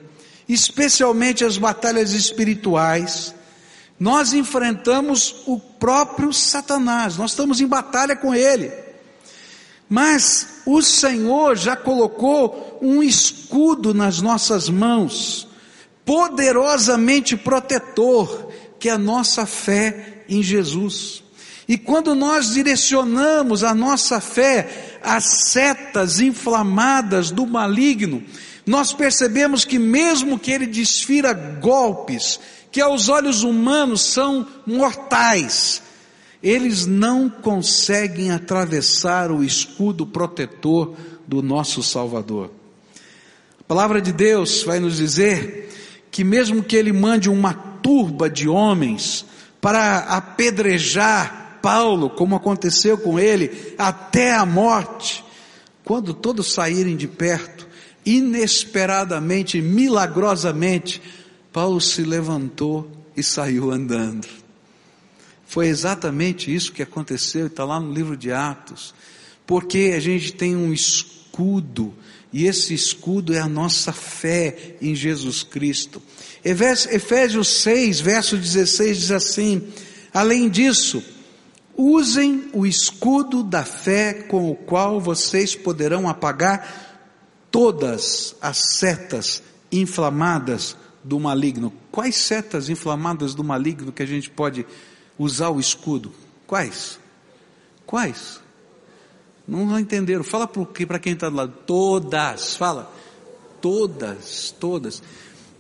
especialmente 0.46 1.44
as 1.44 1.56
batalhas 1.56 2.12
espirituais, 2.12 3.34
nós 3.98 4.32
enfrentamos 4.32 5.42
o 5.46 5.58
próprio 5.58 6.32
Satanás, 6.32 7.16
nós 7.16 7.30
estamos 7.30 7.60
em 7.60 7.66
batalha 7.66 8.14
com 8.14 8.34
ele. 8.34 8.70
Mas 9.88 10.60
o 10.66 10.80
Senhor 10.82 11.56
já 11.56 11.74
colocou 11.74 12.78
um 12.80 13.02
escudo 13.02 13.92
nas 13.92 14.20
nossas 14.20 14.68
mãos, 14.68 15.48
poderosamente 16.04 17.36
protetor, 17.36 18.49
que 18.80 18.88
é 18.88 18.92
a 18.92 18.98
nossa 18.98 19.44
fé 19.44 20.24
em 20.28 20.42
Jesus. 20.42 21.22
E 21.68 21.78
quando 21.78 22.14
nós 22.16 22.54
direcionamos 22.54 23.62
a 23.62 23.74
nossa 23.74 24.20
fé 24.20 24.98
às 25.02 25.24
setas 25.24 26.18
inflamadas 26.18 27.30
do 27.30 27.46
maligno, 27.46 28.24
nós 28.66 28.92
percebemos 28.92 29.64
que 29.64 29.78
mesmo 29.78 30.38
que 30.38 30.50
ele 30.50 30.66
desfira 30.66 31.32
golpes, 31.32 32.40
que 32.72 32.80
aos 32.80 33.08
olhos 33.08 33.42
humanos 33.42 34.00
são 34.00 34.46
mortais, 34.66 35.82
eles 36.42 36.86
não 36.86 37.28
conseguem 37.28 38.30
atravessar 38.30 39.30
o 39.30 39.44
escudo 39.44 40.06
protetor 40.06 40.94
do 41.26 41.42
nosso 41.42 41.82
Salvador. 41.82 42.50
A 43.60 43.64
palavra 43.64 44.00
de 44.00 44.12
Deus 44.12 44.62
vai 44.62 44.80
nos 44.80 44.96
dizer 44.96 45.68
que, 46.10 46.24
mesmo 46.24 46.62
que 46.64 46.74
Ele 46.74 46.92
mande 46.92 47.28
uma 47.28 47.69
turba 47.82 48.28
de 48.28 48.48
homens 48.48 49.24
para 49.60 49.98
apedrejar 49.98 51.58
Paulo, 51.60 52.10
como 52.10 52.36
aconteceu 52.36 52.96
com 52.96 53.18
ele, 53.18 53.74
até 53.76 54.34
a 54.34 54.46
morte, 54.46 55.24
quando 55.84 56.14
todos 56.14 56.52
saírem 56.52 56.96
de 56.96 57.06
perto, 57.06 57.68
inesperadamente, 58.04 59.60
milagrosamente, 59.60 61.02
Paulo 61.52 61.80
se 61.80 62.02
levantou 62.02 62.90
e 63.16 63.22
saiu 63.22 63.70
andando. 63.70 64.26
Foi 65.46 65.66
exatamente 65.66 66.54
isso 66.54 66.72
que 66.72 66.82
aconteceu, 66.82 67.48
está 67.48 67.64
lá 67.64 67.80
no 67.80 67.92
livro 67.92 68.16
de 68.16 68.32
Atos. 68.32 68.94
Porque 69.46 69.92
a 69.96 70.00
gente 70.00 70.32
tem 70.32 70.54
um 70.54 70.72
escudo, 70.72 71.92
e 72.32 72.46
esse 72.46 72.74
escudo 72.74 73.34
é 73.34 73.40
a 73.40 73.48
nossa 73.48 73.92
fé 73.92 74.76
em 74.80 74.94
Jesus 74.94 75.42
Cristo. 75.42 76.02
Efésios 76.44 77.48
6, 77.62 78.00
verso 78.00 78.36
16 78.36 78.98
diz 78.98 79.10
assim: 79.10 79.68
Além 80.12 80.48
disso, 80.48 81.02
usem 81.76 82.48
o 82.52 82.66
escudo 82.66 83.42
da 83.42 83.64
fé 83.64 84.14
com 84.14 84.50
o 84.50 84.54
qual 84.54 85.00
vocês 85.00 85.54
poderão 85.54 86.08
apagar 86.08 86.98
todas 87.50 88.36
as 88.40 88.76
setas 88.76 89.42
inflamadas 89.72 90.76
do 91.02 91.18
maligno. 91.18 91.72
Quais 91.90 92.16
setas 92.16 92.68
inflamadas 92.68 93.34
do 93.34 93.42
maligno 93.42 93.92
que 93.92 94.02
a 94.02 94.06
gente 94.06 94.30
pode 94.30 94.64
usar 95.20 95.50
o 95.50 95.60
escudo. 95.60 96.10
Quais? 96.46 96.98
Quais? 97.84 98.40
Não 99.50 99.76
entenderam. 99.80 100.22
Fala 100.22 100.46
para 100.46 100.98
quem 101.00 101.14
está 101.14 101.28
do 101.28 101.34
lado. 101.34 101.52
Todas. 101.66 102.54
Fala. 102.54 102.90
Todas, 103.60 104.54
todas. 104.60 105.02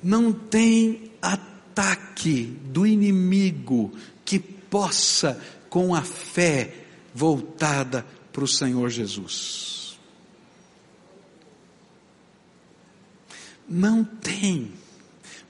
Não 0.00 0.32
tem 0.32 1.10
ataque 1.20 2.56
do 2.66 2.86
inimigo 2.86 3.92
que 4.24 4.38
possa, 4.38 5.42
com 5.68 5.92
a 5.92 6.02
fé 6.02 6.72
voltada 7.12 8.06
para 8.32 8.44
o 8.44 8.48
Senhor 8.48 8.88
Jesus. 8.90 9.98
Não 13.68 14.04
tem. 14.04 14.72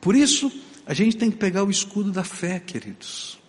Por 0.00 0.16
isso, 0.16 0.50
a 0.86 0.94
gente 0.94 1.16
tem 1.18 1.30
que 1.30 1.36
pegar 1.36 1.62
o 1.62 1.70
escudo 1.70 2.10
da 2.10 2.24
fé, 2.24 2.58
queridos 2.58 3.39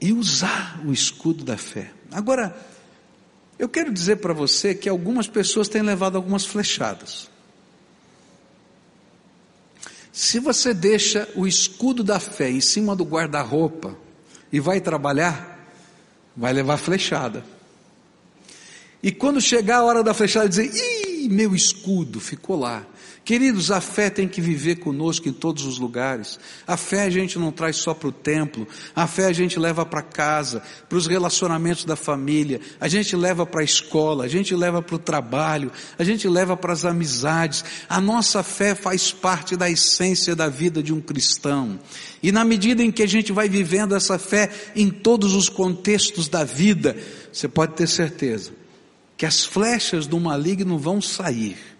e 0.00 0.12
usar 0.12 0.80
o 0.84 0.92
escudo 0.92 1.44
da 1.44 1.56
fé. 1.56 1.92
Agora, 2.12 2.56
eu 3.58 3.68
quero 3.68 3.92
dizer 3.92 4.16
para 4.16 4.32
você 4.32 4.74
que 4.74 4.88
algumas 4.88 5.28
pessoas 5.28 5.68
têm 5.68 5.82
levado 5.82 6.16
algumas 6.16 6.44
flechadas. 6.44 7.30
Se 10.12 10.38
você 10.38 10.72
deixa 10.72 11.28
o 11.34 11.46
escudo 11.46 12.04
da 12.04 12.20
fé 12.20 12.50
em 12.50 12.60
cima 12.60 12.94
do 12.94 13.04
guarda-roupa 13.04 13.96
e 14.52 14.60
vai 14.60 14.80
trabalhar, 14.80 15.68
vai 16.36 16.52
levar 16.52 16.76
flechada. 16.76 17.44
E 19.02 19.10
quando 19.12 19.40
chegar 19.40 19.78
a 19.78 19.84
hora 19.84 20.02
da 20.02 20.14
flechada, 20.14 20.48
dizer: 20.48 20.72
ih, 20.72 20.93
meu 21.28 21.54
escudo 21.54 22.20
ficou 22.20 22.58
lá. 22.58 22.86
Queridos, 23.24 23.70
a 23.70 23.80
fé 23.80 24.10
tem 24.10 24.28
que 24.28 24.40
viver 24.40 24.76
conosco 24.76 25.26
em 25.26 25.32
todos 25.32 25.64
os 25.64 25.78
lugares. 25.78 26.38
A 26.66 26.76
fé 26.76 27.04
a 27.04 27.10
gente 27.10 27.38
não 27.38 27.50
traz 27.50 27.76
só 27.76 27.94
para 27.94 28.08
o 28.08 28.12
templo, 28.12 28.68
a 28.94 29.06
fé 29.06 29.24
a 29.24 29.32
gente 29.32 29.58
leva 29.58 29.86
para 29.86 30.02
casa, 30.02 30.62
para 30.88 30.98
os 30.98 31.06
relacionamentos 31.06 31.86
da 31.86 31.96
família, 31.96 32.60
a 32.78 32.86
gente 32.86 33.16
leva 33.16 33.46
para 33.46 33.62
a 33.62 33.64
escola, 33.64 34.24
a 34.24 34.28
gente 34.28 34.54
leva 34.54 34.82
para 34.82 34.96
o 34.96 34.98
trabalho, 34.98 35.72
a 35.98 36.04
gente 36.04 36.28
leva 36.28 36.54
para 36.54 36.74
as 36.74 36.84
amizades. 36.84 37.64
A 37.88 37.98
nossa 37.98 38.42
fé 38.42 38.74
faz 38.74 39.10
parte 39.10 39.56
da 39.56 39.70
essência 39.70 40.36
da 40.36 40.50
vida 40.50 40.82
de 40.82 40.92
um 40.92 41.00
cristão. 41.00 41.80
E 42.22 42.30
na 42.30 42.44
medida 42.44 42.82
em 42.82 42.92
que 42.92 43.02
a 43.02 43.08
gente 43.08 43.32
vai 43.32 43.48
vivendo 43.48 43.94
essa 43.94 44.18
fé 44.18 44.50
em 44.76 44.90
todos 44.90 45.34
os 45.34 45.48
contextos 45.48 46.28
da 46.28 46.44
vida, 46.44 46.94
você 47.32 47.48
pode 47.48 47.72
ter 47.72 47.88
certeza 47.88 48.63
que 49.16 49.26
as 49.26 49.44
flechas 49.44 50.06
do 50.06 50.18
maligno 50.18 50.78
vão 50.78 51.00
sair 51.00 51.74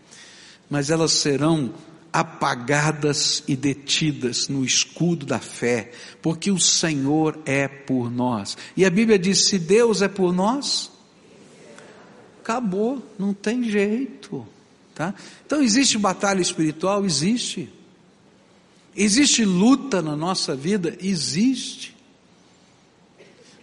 mas 0.69 0.91
elas 0.91 1.13
serão 1.13 1.73
apagadas 2.13 3.43
e 3.47 3.57
detidas 3.57 4.49
no 4.49 4.65
escudo 4.65 5.27
da 5.27 5.39
fé, 5.39 5.93
porque 6.23 6.51
o 6.51 6.61
Senhor 6.61 7.39
é 7.45 7.67
por 7.67 8.11
nós. 8.11 8.57
E 8.77 8.85
a 8.85 8.91
Bíblia 8.91 9.19
diz: 9.19 9.47
se 9.47 9.59
Deus 9.59 10.01
é 10.03 10.09
por 10.09 10.33
nós, 10.33 10.91
acabou, 12.41 13.01
não 13.19 13.35
tem 13.35 13.65
jeito. 13.65 14.47
Tá? 14.95 15.13
Então 15.45 15.61
existe 15.61 15.99
batalha 15.99 16.41
espiritual? 16.41 17.05
Existe. 17.05 17.69
Existe 18.97 19.45
luta 19.45 20.01
na 20.01 20.15
nossa 20.17 20.55
vida? 20.55 20.97
Existe. 21.01 21.95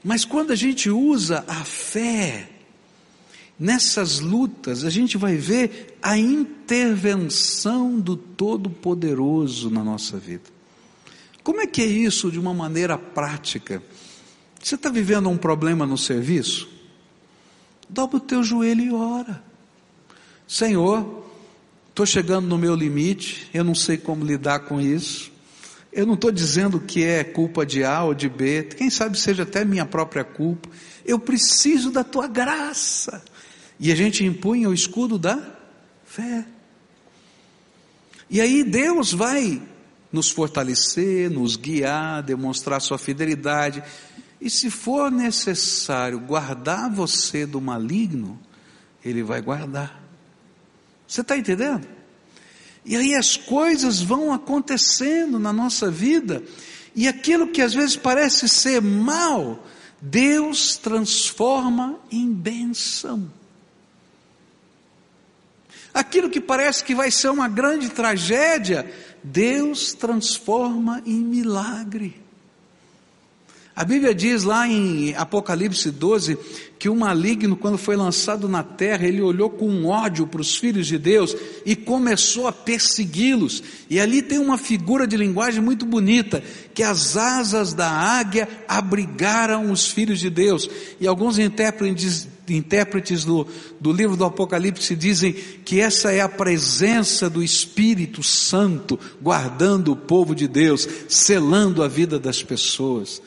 Mas 0.04 0.26
quando 0.26 0.52
a 0.52 0.56
gente 0.56 0.90
usa 0.90 1.46
a 1.48 1.64
fé, 1.64 2.51
nessas 3.62 4.20
lutas, 4.20 4.84
a 4.84 4.90
gente 4.90 5.20
vai 5.20 5.36
ver 5.36 5.96
a 6.02 6.18
intervenção 6.18 8.00
do 8.00 8.18
Todo-Poderoso 8.18 9.70
na 9.70 9.84
nossa 9.84 10.18
vida. 10.18 10.50
Como 11.44 11.62
é 11.62 11.68
que 11.68 11.84
é 11.84 11.86
isso 11.86 12.32
de 12.32 12.40
uma 12.40 12.56
maneira 12.56 12.98
prática? 12.98 13.84
Você 14.60 14.74
está 14.74 14.90
vivendo 14.90 15.30
um 15.30 15.38
problema 15.38 15.86
no 15.86 15.96
serviço? 15.96 16.68
Dobra 17.88 18.18
o 18.18 18.20
teu 18.20 18.44
joelho 18.44 18.84
e 18.84 18.92
ora. 18.92 19.44
Senhor, 20.48 21.24
estou 21.88 22.08
chegando 22.08 22.48
no 22.48 22.58
meu 22.58 22.74
limite, 22.74 23.48
eu 23.54 23.64
não 23.64 23.76
sei 23.76 23.96
como 23.96 24.26
lidar 24.26 24.62
com 24.62 24.82
isso. 24.82 25.32
Eu 25.94 26.08
não 26.08 26.16
estou 26.16 26.32
dizendo 26.32 26.80
que 26.80 27.04
é 27.04 27.24
culpa 27.24 27.64
de 27.64 27.84
A 27.84 28.06
ou 28.06 28.16
de 28.16 28.28
B, 28.28 28.64
quem 28.76 28.90
sabe 28.90 29.20
seja 29.20 29.44
até 29.44 29.64
minha 29.64 29.86
própria 29.86 30.24
culpa. 30.24 30.68
Eu 31.06 31.20
preciso 31.20 31.92
da 31.92 32.04
tua 32.04 32.28
graça. 32.28 33.24
E 33.82 33.92
a 33.92 33.96
gente 33.96 34.24
impunha 34.24 34.70
o 34.70 34.74
escudo 34.76 35.18
da 35.18 35.44
fé. 36.06 36.46
E 38.30 38.40
aí 38.40 38.64
Deus 38.64 39.12
vai 39.12 39.60
nos 40.12 40.30
fortalecer, 40.30 41.32
nos 41.32 41.56
guiar, 41.56 42.22
demonstrar 42.22 42.80
sua 42.80 43.00
fidelidade. 43.00 43.82
E 44.40 44.52
se 44.52 44.70
for 44.70 45.10
necessário 45.10 46.20
guardar 46.20 46.92
você 46.92 47.44
do 47.44 47.60
maligno, 47.60 48.40
Ele 49.04 49.24
vai 49.24 49.42
guardar. 49.42 50.00
Você 51.08 51.22
está 51.22 51.36
entendendo? 51.36 51.88
E 52.86 52.96
aí 52.96 53.16
as 53.16 53.36
coisas 53.36 54.00
vão 54.00 54.32
acontecendo 54.32 55.40
na 55.40 55.52
nossa 55.52 55.90
vida, 55.90 56.44
e 56.96 57.08
aquilo 57.08 57.48
que 57.48 57.64
às 57.64 57.74
vezes 57.74 57.96
parece 57.96 58.48
ser 58.48 58.80
mal, 58.80 59.66
Deus 60.00 60.78
transforma 60.78 62.00
em 62.12 62.32
benção. 62.32 63.41
Aquilo 65.94 66.30
que 66.30 66.40
parece 66.40 66.84
que 66.84 66.96
vai 66.96 67.12
ser 67.12 67.30
uma 67.30 67.48
grande 67.48 67.90
tragédia, 67.90 68.90
Deus 69.24 69.94
transforma 69.94 71.02
em 71.06 71.20
milagre. 71.20 72.22
A 73.74 73.86
Bíblia 73.86 74.14
diz 74.14 74.44
lá 74.44 74.68
em 74.68 75.16
Apocalipse 75.16 75.90
12 75.90 76.38
que 76.78 76.90
o 76.90 76.96
maligno, 76.96 77.56
quando 77.56 77.78
foi 77.78 77.96
lançado 77.96 78.50
na 78.50 78.64
terra, 78.64 79.08
ele 79.08 79.22
olhou 79.22 79.50
com 79.50 79.86
ódio 79.86 80.28
para 80.28 80.42
os 80.42 80.58
filhos 80.58 80.88
de 80.88 80.98
Deus 80.98 81.36
e 81.66 81.76
começou 81.76 82.48
a 82.48 82.52
persegui-los. 82.52 83.64
E 83.90 84.00
ali 84.00 84.22
tem 84.22 84.40
uma 84.40 84.58
figura 84.58 85.08
de 85.08 85.16
linguagem 85.16 85.62
muito 85.62 85.86
bonita, 85.86 86.44
que 86.74 86.84
as 86.84 87.16
asas 87.16 87.74
da 87.74 87.90
águia 87.90 88.48
abrigaram 88.68 89.72
os 89.72 89.88
filhos 89.88 90.20
de 90.20 90.30
Deus. 90.30 90.70
E 91.00 91.08
alguns 91.08 91.40
intérpretes, 91.40 92.28
intérpretes 92.56 93.24
do, 93.24 93.48
do 93.80 93.92
livro 93.92 94.16
do 94.16 94.26
Apocalipse 94.26 94.96
dizem 94.96 95.34
que 95.34 95.80
essa 95.80 96.12
é 96.12 96.22
a 96.22 96.30
presença 96.30 97.30
do 97.30 97.44
Espírito 97.44 98.22
Santo 98.24 99.00
guardando 99.22 99.92
o 99.92 99.96
povo 99.96 100.36
de 100.36 100.48
Deus, 100.48 100.88
selando 101.08 101.84
a 101.84 101.88
vida 101.88 102.20
das 102.20 102.44
pessoas. 102.44 103.22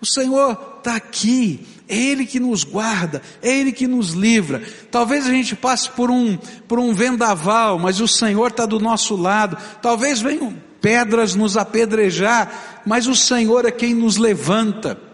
O 0.00 0.06
Senhor 0.06 0.76
está 0.78 0.96
aqui, 0.96 1.60
é 1.86 1.94
Ele 1.94 2.24
que 2.24 2.40
nos 2.40 2.64
guarda, 2.64 3.20
é 3.42 3.54
Ele 3.54 3.70
que 3.70 3.86
nos 3.86 4.12
livra. 4.12 4.62
Talvez 4.90 5.26
a 5.26 5.30
gente 5.30 5.54
passe 5.54 5.90
por 5.90 6.10
um, 6.10 6.38
por 6.66 6.78
um 6.78 6.94
vendaval, 6.94 7.78
mas 7.78 8.00
o 8.00 8.08
Senhor 8.08 8.48
está 8.48 8.64
do 8.64 8.80
nosso 8.80 9.14
lado. 9.14 9.58
Talvez 9.82 10.20
venham 10.20 10.56
pedras 10.80 11.34
nos 11.34 11.56
apedrejar, 11.56 12.82
mas 12.86 13.06
o 13.06 13.14
Senhor 13.14 13.66
é 13.66 13.70
quem 13.70 13.92
nos 13.92 14.16
levanta. 14.16 15.09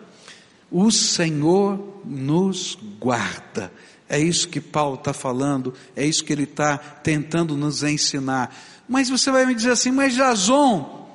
O 0.71 0.91
Senhor 0.91 2.03
nos 2.05 2.79
guarda. 2.99 3.73
É 4.09 4.19
isso 4.19 4.49
que 4.49 4.61
Paulo 4.61 4.95
está 4.95 5.13
falando, 5.13 5.75
é 5.97 6.07
isso 6.07 6.25
que 6.25 6.33
ele 6.33 6.45
está 6.45 6.79
tentando 6.79 7.57
nos 7.57 7.83
ensinar. 7.83 8.55
Mas 8.89 9.09
você 9.09 9.31
vai 9.31 9.45
me 9.45 9.55
dizer 9.55 9.73
assim, 9.73 9.91
mas 9.91 10.15
Jason 10.15 11.11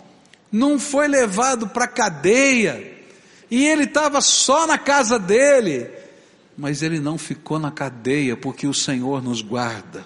não 0.51 0.77
foi 0.77 1.08
levado 1.08 1.70
para 1.70 1.86
a 1.86 1.88
cadeia, 1.88 3.00
e 3.50 3.65
ele 3.65 3.84
estava 3.84 4.20
só 4.20 4.67
na 4.67 4.77
casa 4.77 5.17
dele, 5.17 5.89
mas 6.58 6.81
ele 6.81 7.00
não 7.00 7.17
ficou 7.17 7.58
na 7.58 7.72
cadeia, 7.72 8.36
porque 8.36 8.67
o 8.67 8.74
Senhor 8.74 9.24
nos 9.24 9.41
guarda. 9.41 10.05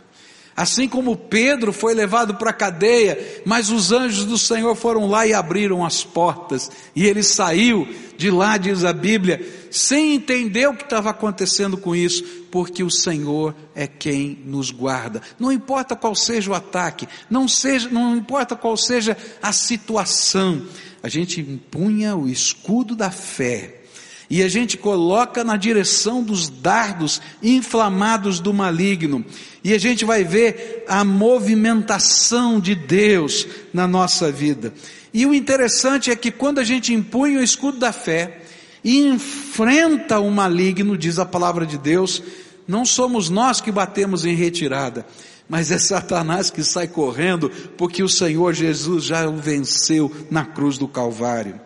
Assim 0.56 0.88
como 0.88 1.18
Pedro 1.18 1.74
foi 1.74 1.94
levado 1.94 2.36
para 2.36 2.52
a 2.52 2.54
cadeia, 2.54 3.42
mas 3.46 3.70
os 3.70 3.92
anjos 3.92 4.24
do 4.24 4.38
Senhor 4.38 4.74
foram 4.74 5.06
lá 5.06 5.28
e 5.28 5.34
abriram 5.34 5.84
as 5.84 6.04
portas, 6.06 6.72
e 6.96 7.06
ele 7.06 7.24
saiu 7.24 7.86
de 8.18 8.32
lá, 8.32 8.56
diz 8.58 8.86
a 8.86 8.94
Bíblia, 8.94 9.46
sem 9.70 10.14
entender 10.14 10.68
o 10.68 10.74
que 10.74 10.84
estava 10.84 11.10
acontecendo 11.10 11.76
com 11.76 11.94
isso, 11.94 12.24
porque 12.50 12.82
o 12.82 12.90
Senhor 12.90 13.54
é 13.76 13.86
quem 13.86 14.40
nos 14.46 14.72
guarda. 14.72 15.22
Não 15.38 15.52
importa 15.52 15.94
qual 15.94 16.16
seja 16.16 16.52
o 16.52 16.56
ataque, 16.56 17.06
não 17.30 17.50
seja, 17.50 17.90
não 17.90 18.16
importa 18.16 18.56
qual 18.56 18.78
seja 18.78 19.18
a 19.42 19.52
situação, 19.52 20.66
a 21.04 21.10
gente 21.10 21.42
empunha 21.42 22.16
o 22.16 22.30
escudo 22.30 22.96
da 22.96 23.12
fé 23.12 23.82
e 24.30 24.42
a 24.42 24.48
gente 24.48 24.78
coloca 24.78 25.44
na 25.44 25.58
direção 25.58 26.24
dos 26.24 26.50
dardos 26.50 27.22
inflamados 27.42 28.40
do 28.40 28.54
maligno, 28.54 29.24
e 29.64 29.74
a 29.74 29.78
gente 29.78 30.06
vai 30.06 30.24
ver 30.24 30.84
a 30.88 31.04
movimentação 31.04 32.60
de 32.60 32.76
Deus 32.76 33.48
na 33.74 33.88
nossa 33.88 34.32
vida. 34.32 34.74
E 35.14 35.26
o 35.26 35.34
interessante 35.34 36.12
é 36.12 36.16
que 36.16 36.32
quando 36.32 36.60
a 36.60 36.64
gente 36.64 36.94
impunha 36.94 37.40
o 37.40 37.44
escudo 37.44 37.80
da 37.80 37.94
fé 37.94 38.42
e 38.84 39.00
enfrenta 39.00 40.20
o 40.20 40.30
maligno, 40.30 40.98
diz 40.98 41.18
a 41.18 41.26
palavra 41.26 41.66
de 41.66 41.78
Deus, 41.78 42.22
não 42.68 42.86
somos 42.86 43.30
nós 43.30 43.62
que 43.62 43.72
batemos 43.72 44.26
em 44.26 44.36
retirada, 44.36 45.06
mas 45.48 45.72
é 45.72 45.78
Satanás 45.78 46.50
que 46.50 46.64
sai 46.64 46.88
correndo, 46.88 47.50
porque 47.78 48.04
o 48.04 48.10
Senhor 48.10 48.54
Jesus 48.54 49.06
já 49.06 49.28
o 49.28 49.38
venceu 49.38 50.12
na 50.30 50.44
cruz 50.44 50.78
do 50.78 50.88
Calvário. 50.88 51.60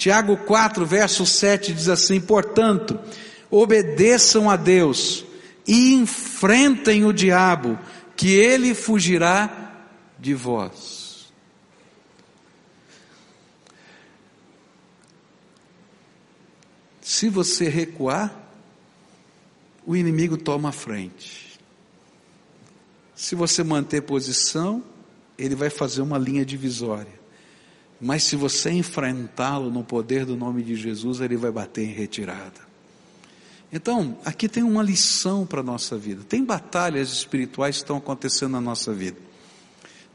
Tiago 0.00 0.34
4, 0.34 0.86
verso 0.86 1.26
7 1.26 1.74
diz 1.74 1.86
assim: 1.86 2.18
Portanto, 2.22 2.98
obedeçam 3.50 4.48
a 4.48 4.56
Deus 4.56 5.26
e 5.68 5.92
enfrentem 5.92 7.04
o 7.04 7.12
diabo, 7.12 7.78
que 8.16 8.32
ele 8.32 8.74
fugirá 8.74 9.84
de 10.18 10.32
vós. 10.32 11.30
Se 17.02 17.28
você 17.28 17.68
recuar, 17.68 18.34
o 19.84 19.94
inimigo 19.94 20.38
toma 20.38 20.70
a 20.70 20.72
frente. 20.72 21.60
Se 23.14 23.34
você 23.34 23.62
manter 23.62 24.00
posição, 24.00 24.82
ele 25.36 25.54
vai 25.54 25.68
fazer 25.68 26.00
uma 26.00 26.16
linha 26.16 26.46
divisória. 26.46 27.19
Mas 28.00 28.24
se 28.24 28.34
você 28.34 28.70
enfrentá-lo 28.70 29.70
no 29.70 29.84
poder 29.84 30.24
do 30.24 30.36
nome 30.36 30.62
de 30.62 30.74
Jesus, 30.74 31.20
ele 31.20 31.36
vai 31.36 31.50
bater 31.50 31.84
em 31.84 31.92
retirada. 31.92 32.70
Então, 33.72 34.18
aqui 34.24 34.48
tem 34.48 34.62
uma 34.62 34.82
lição 34.82 35.46
para 35.46 35.60
a 35.60 35.62
nossa 35.62 35.96
vida. 35.96 36.24
Tem 36.24 36.42
batalhas 36.42 37.12
espirituais 37.12 37.76
que 37.76 37.82
estão 37.82 37.98
acontecendo 37.98 38.52
na 38.52 38.60
nossa 38.60 38.92
vida. 38.92 39.18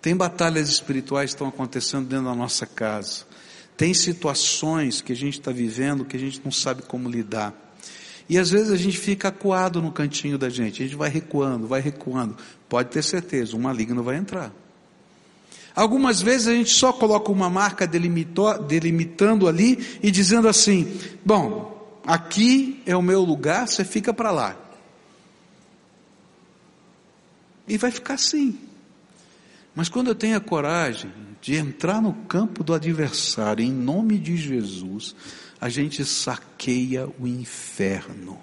Tem 0.02 0.16
batalhas 0.16 0.68
espirituais 0.68 1.30
que 1.30 1.36
estão 1.36 1.48
acontecendo 1.48 2.08
dentro 2.08 2.26
da 2.26 2.36
nossa 2.36 2.66
casa. 2.66 3.24
Tem 3.78 3.94
situações 3.94 5.02
que 5.02 5.14
a 5.14 5.16
gente 5.16 5.40
está 5.40 5.52
vivendo 5.52 6.06
que 6.06 6.18
a 6.18 6.20
gente 6.20 6.42
não 6.44 6.52
sabe 6.52 6.82
como 6.84 7.10
lidar. 7.10 7.54
E 8.28 8.38
às 8.38 8.50
vezes 8.50 8.72
a 8.72 8.78
gente 8.78 8.98
fica 8.98 9.28
acuado 9.28 9.82
no 9.82 9.92
cantinho 9.92 10.38
da 10.38 10.50
gente, 10.50 10.82
a 10.82 10.86
gente 10.86 10.98
vai 10.98 11.10
recuando, 11.10 11.68
vai 11.68 11.82
recuando. 11.82 12.36
Pode 12.68 12.90
ter 12.90 13.04
certeza, 13.04 13.56
o 13.56 13.60
maligno 13.60 14.02
vai 14.02 14.16
entrar. 14.18 14.52
Algumas 15.76 16.22
vezes 16.22 16.48
a 16.48 16.54
gente 16.54 16.70
só 16.70 16.94
coloca 16.94 17.32
uma 17.32 17.50
marca 17.50 17.86
delimitando 17.86 19.48
ali 19.48 20.00
e 20.02 20.10
dizendo 20.10 20.48
assim: 20.48 20.98
bom, 21.24 22.00
aqui 22.06 22.82
é 22.86 22.96
o 22.96 23.02
meu 23.02 23.22
lugar, 23.22 23.68
você 23.68 23.84
fica 23.84 24.14
para 24.14 24.32
lá. 24.32 24.58
E 27.68 27.78
vai 27.78 27.92
ficar 27.92 28.14
assim. 28.14 28.58
Mas 29.76 29.90
quando 29.90 30.08
eu 30.08 30.16
tenho 30.16 30.38
a 30.38 30.40
coragem 30.40 31.12
de 31.42 31.56
entrar 31.56 32.02
no 32.02 32.14
campo 32.14 32.64
do 32.64 32.74
adversário 32.74 33.64
em 33.64 33.72
nome 33.72 34.18
de 34.18 34.38
Jesus, 34.38 35.14
a 35.60 35.68
gente 35.68 36.06
saqueia 36.06 37.10
o 37.20 37.28
inferno. 37.28 38.40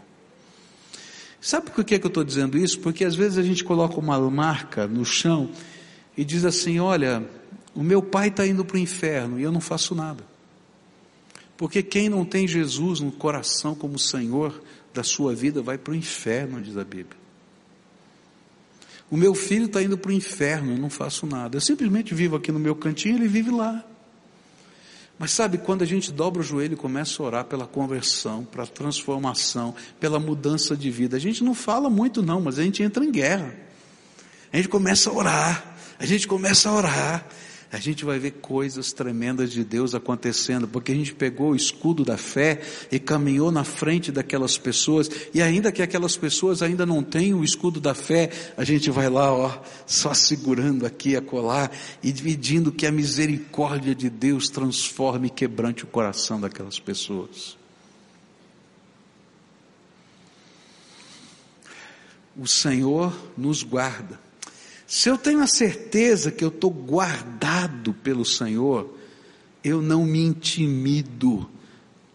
Sabe 1.41 1.71
por 1.71 1.83
que, 1.83 1.99
que 1.99 2.07
eu 2.07 2.09
estou 2.09 2.23
dizendo 2.23 2.59
isso? 2.59 2.79
Porque 2.81 3.05
às 3.05 3.17
vezes 3.17 3.39
a 3.39 3.43
gente 3.43 3.65
coloca 3.65 3.99
uma 3.99 4.19
marca 4.31 4.87
no 4.87 5.05
chão 5.05 5.51
e 6.17 6.25
diz 6.25 6.45
assim: 6.45 6.79
Olha, 6.79 7.29
o 7.75 7.83
meu 7.83 8.03
pai 8.03 8.29
está 8.29 8.47
indo 8.47 8.65
para 8.65 8.77
o 8.77 8.81
inferno 8.81 9.39
e 9.39 9.43
eu 9.43 9.53
não 9.53 9.61
faço 9.61 9.95
nada. 9.95 10.25
Porque 11.57 11.83
quem 11.83 12.09
não 12.09 12.25
tem 12.25 12.47
Jesus 12.47 13.01
no 13.01 13.13
coração 13.13 13.75
como 13.75 13.99
Senhor 13.99 14.63
da 14.93 15.03
sua 15.03 15.35
vida 15.35 15.63
vai 15.63 15.79
para 15.79 15.93
o 15.93 15.97
inferno, 15.97 16.61
diz 16.61 16.77
a 16.77 16.85
Bíblia. 16.85 17.21
O 19.11 19.17
meu 19.17 19.35
filho 19.35 19.67
está 19.67 19.83
indo 19.83 19.97
para 19.99 20.11
o 20.11 20.15
inferno, 20.15 20.73
eu 20.73 20.79
não 20.79 20.89
faço 20.89 21.27
nada. 21.27 21.57
Eu 21.57 21.61
simplesmente 21.61 22.15
vivo 22.15 22.37
aqui 22.37 22.51
no 22.51 22.59
meu 22.59 22.75
cantinho, 22.75 23.17
ele 23.17 23.29
vive 23.29 23.51
lá. 23.51 23.85
Mas 25.19 25.31
sabe, 25.31 25.59
quando 25.59 25.83
a 25.83 25.85
gente 25.85 26.11
dobra 26.11 26.41
o 26.41 26.45
joelho 26.45 26.75
e 26.75 26.77
começa 26.77 27.23
a 27.23 27.27
orar 27.27 27.45
pela 27.45 27.67
conversão, 27.67 28.45
pela 28.45 28.67
transformação, 28.67 29.75
pela 30.01 30.19
mudança 30.19 30.77
de 30.77 30.91
vida, 30.91 31.17
a 31.17 31.21
gente 31.21 31.45
não 31.45 31.55
fala 31.55 31.89
muito 31.91 32.23
não, 32.23 32.41
mas 32.41 32.59
a 32.59 32.63
gente 32.63 32.83
entra 32.83 33.05
em 33.05 33.13
guerra. 33.13 33.55
A 34.53 34.57
gente 34.57 34.69
começa 34.69 35.11
a 35.11 35.13
orar, 35.13 35.72
a 36.03 36.05
gente 36.05 36.27
começa 36.27 36.69
a 36.69 36.75
orar, 36.75 37.29
a 37.71 37.79
gente 37.79 38.05
vai 38.05 38.19
ver 38.19 38.33
coisas 38.33 38.93
tremendas 38.93 39.53
de 39.53 39.63
Deus 39.63 39.95
acontecendo, 39.95 40.67
porque 40.67 40.91
a 40.91 40.95
gente 40.97 41.15
pegou 41.15 41.53
o 41.53 41.57
escudo 41.57 42.05
da 42.05 42.19
fé 42.19 42.61
e 42.91 42.99
caminhou 42.99 43.53
na 43.53 43.63
frente 43.63 44.11
daquelas 44.11 44.59
pessoas, 44.59 45.09
e 45.33 45.41
ainda 45.41 45.71
que 45.71 45.81
aquelas 45.81 46.17
pessoas 46.17 46.61
ainda 46.61 46.85
não 46.85 47.05
tenham 47.05 47.39
o 47.39 47.45
escudo 47.45 47.81
da 47.81 47.95
fé, 47.95 48.31
a 48.57 48.65
gente 48.65 48.91
vai 48.91 49.09
lá, 49.09 49.33
ó, 49.33 49.63
só 49.87 50.13
segurando 50.13 50.85
aqui 50.85 51.15
a 51.15 51.23
colar 51.23 51.71
e 52.03 52.13
pedindo 52.13 52.73
que 52.73 52.85
a 52.85 52.91
misericórdia 52.91 53.95
de 53.95 54.11
Deus 54.11 54.49
transforme 54.49 55.29
e 55.29 55.31
quebrante 55.31 55.85
o 55.85 55.87
coração 55.87 56.41
daquelas 56.41 56.81
pessoas. 56.81 57.57
O 62.37 62.49
Senhor 62.49 63.17
nos 63.39 63.63
guarda 63.63 64.19
se 64.95 65.09
eu 65.09 65.17
tenho 65.17 65.41
a 65.41 65.47
certeza 65.47 66.31
que 66.31 66.45
eu 66.45 66.51
estou 66.51 66.71
guardado 66.71 67.95
pelo 67.95 68.27
Senhor, 68.27 68.95
eu 69.65 69.81
não 69.81 70.05
me 70.05 70.21
intimido 70.21 71.49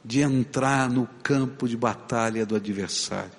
de 0.05 0.21
entrar 0.21 0.87
no 0.87 1.09
campo 1.23 1.67
de 1.67 1.75
batalha 1.75 2.45
do 2.45 2.55
adversário. 2.55 3.31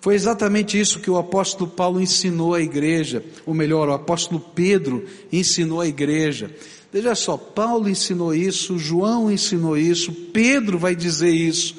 Foi 0.00 0.14
exatamente 0.14 0.78
isso 0.78 1.00
que 1.00 1.10
o 1.10 1.18
apóstolo 1.18 1.68
Paulo 1.68 2.00
ensinou 2.00 2.54
à 2.54 2.60
igreja, 2.60 3.24
ou 3.44 3.52
melhor, 3.52 3.88
o 3.88 3.94
apóstolo 3.94 4.38
Pedro 4.38 5.04
ensinou 5.32 5.80
à 5.80 5.88
igreja. 5.88 6.54
Veja 6.92 7.16
só, 7.16 7.36
Paulo 7.36 7.88
ensinou 7.88 8.32
isso, 8.32 8.78
João 8.78 9.28
ensinou 9.28 9.76
isso, 9.76 10.12
Pedro 10.12 10.78
vai 10.78 10.94
dizer 10.94 11.32
isso. 11.32 11.74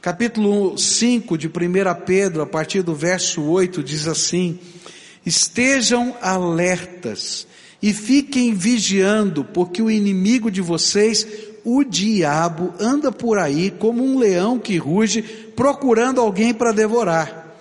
Capítulo 0.00 0.78
5 0.78 1.36
de 1.36 1.48
1 1.48 1.50
Pedro, 2.06 2.40
a 2.40 2.46
partir 2.46 2.82
do 2.82 2.94
verso 2.94 3.42
8, 3.42 3.82
diz 3.82 4.06
assim: 4.06 4.60
Estejam 5.24 6.16
alertas 6.20 7.46
e 7.82 7.92
fiquem 7.92 8.54
vigiando, 8.54 9.44
porque 9.44 9.82
o 9.82 9.90
inimigo 9.90 10.50
de 10.50 10.60
vocês, 10.60 11.26
o 11.64 11.82
diabo, 11.82 12.72
anda 12.78 13.10
por 13.10 13.38
aí 13.38 13.70
como 13.70 14.04
um 14.04 14.18
leão 14.18 14.58
que 14.58 14.76
ruge, 14.76 15.22
procurando 15.22 16.20
alguém 16.20 16.54
para 16.54 16.72
devorar. 16.72 17.56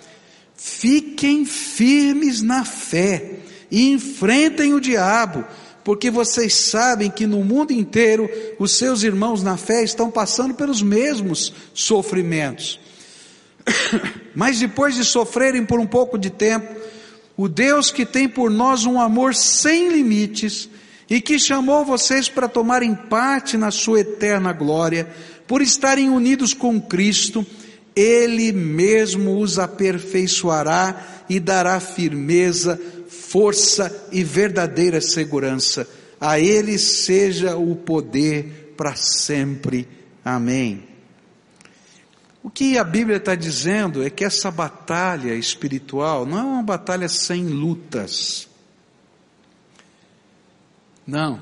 Fiquem 0.56 1.44
firmes 1.46 2.42
na 2.42 2.64
fé 2.64 3.40
e 3.70 3.92
enfrentem 3.92 4.74
o 4.74 4.80
diabo, 4.80 5.44
porque 5.84 6.12
vocês 6.12 6.54
sabem 6.54 7.10
que 7.10 7.26
no 7.26 7.44
mundo 7.44 7.72
inteiro 7.72 8.30
os 8.60 8.74
seus 8.74 9.02
irmãos 9.02 9.42
na 9.42 9.58
fé 9.58 9.84
estão 9.84 10.12
passando 10.12 10.54
pelos 10.54 10.82
mesmos 10.84 11.52
sofrimentos. 11.74 12.80
Mas 14.36 14.60
depois 14.60 14.94
de 14.96 15.04
sofrerem 15.04 15.66
por 15.66 15.80
um 15.80 15.88
pouco 15.88 16.18
de 16.18 16.30
tempo, 16.30 16.80
o 17.42 17.50
Deus 17.50 17.90
que 17.90 18.06
tem 18.06 18.30
por 18.30 18.52
nós 18.52 18.86
um 18.86 19.02
amor 19.02 19.34
sem 19.34 19.92
limites 19.92 20.70
e 21.10 21.20
que 21.20 21.40
chamou 21.40 21.84
vocês 21.84 22.30
para 22.30 22.48
tomarem 22.48 22.94
parte 22.94 23.58
na 23.58 23.72
sua 23.72 24.02
eterna 24.02 24.54
glória, 24.54 25.10
por 25.48 25.60
estarem 25.60 26.08
unidos 26.08 26.54
com 26.54 26.80
Cristo, 26.80 27.44
Ele 27.96 28.52
mesmo 28.52 29.40
os 29.40 29.58
aperfeiçoará 29.58 31.24
e 31.28 31.40
dará 31.40 31.80
firmeza, 31.80 32.80
força 33.10 34.08
e 34.12 34.24
verdadeira 34.24 35.02
segurança. 35.02 35.90
A 36.20 36.40
Ele 36.40 36.78
seja 36.78 37.58
o 37.58 37.76
poder 37.76 38.76
para 38.78 38.94
sempre. 38.96 39.88
Amém. 40.24 40.91
O 42.44 42.50
que 42.50 42.78
a 42.78 42.84
Bíblia 42.84 43.18
está 43.18 43.36
dizendo 43.36 44.04
é 44.04 44.10
que 44.10 44.26
essa 44.26 44.50
batalha 44.50 45.36
espiritual 45.36 46.26
não 46.26 46.40
é 46.40 46.44
uma 46.44 46.64
batalha 46.64 47.08
sem 47.08 47.46
lutas. 47.46 48.48
Não. 51.06 51.40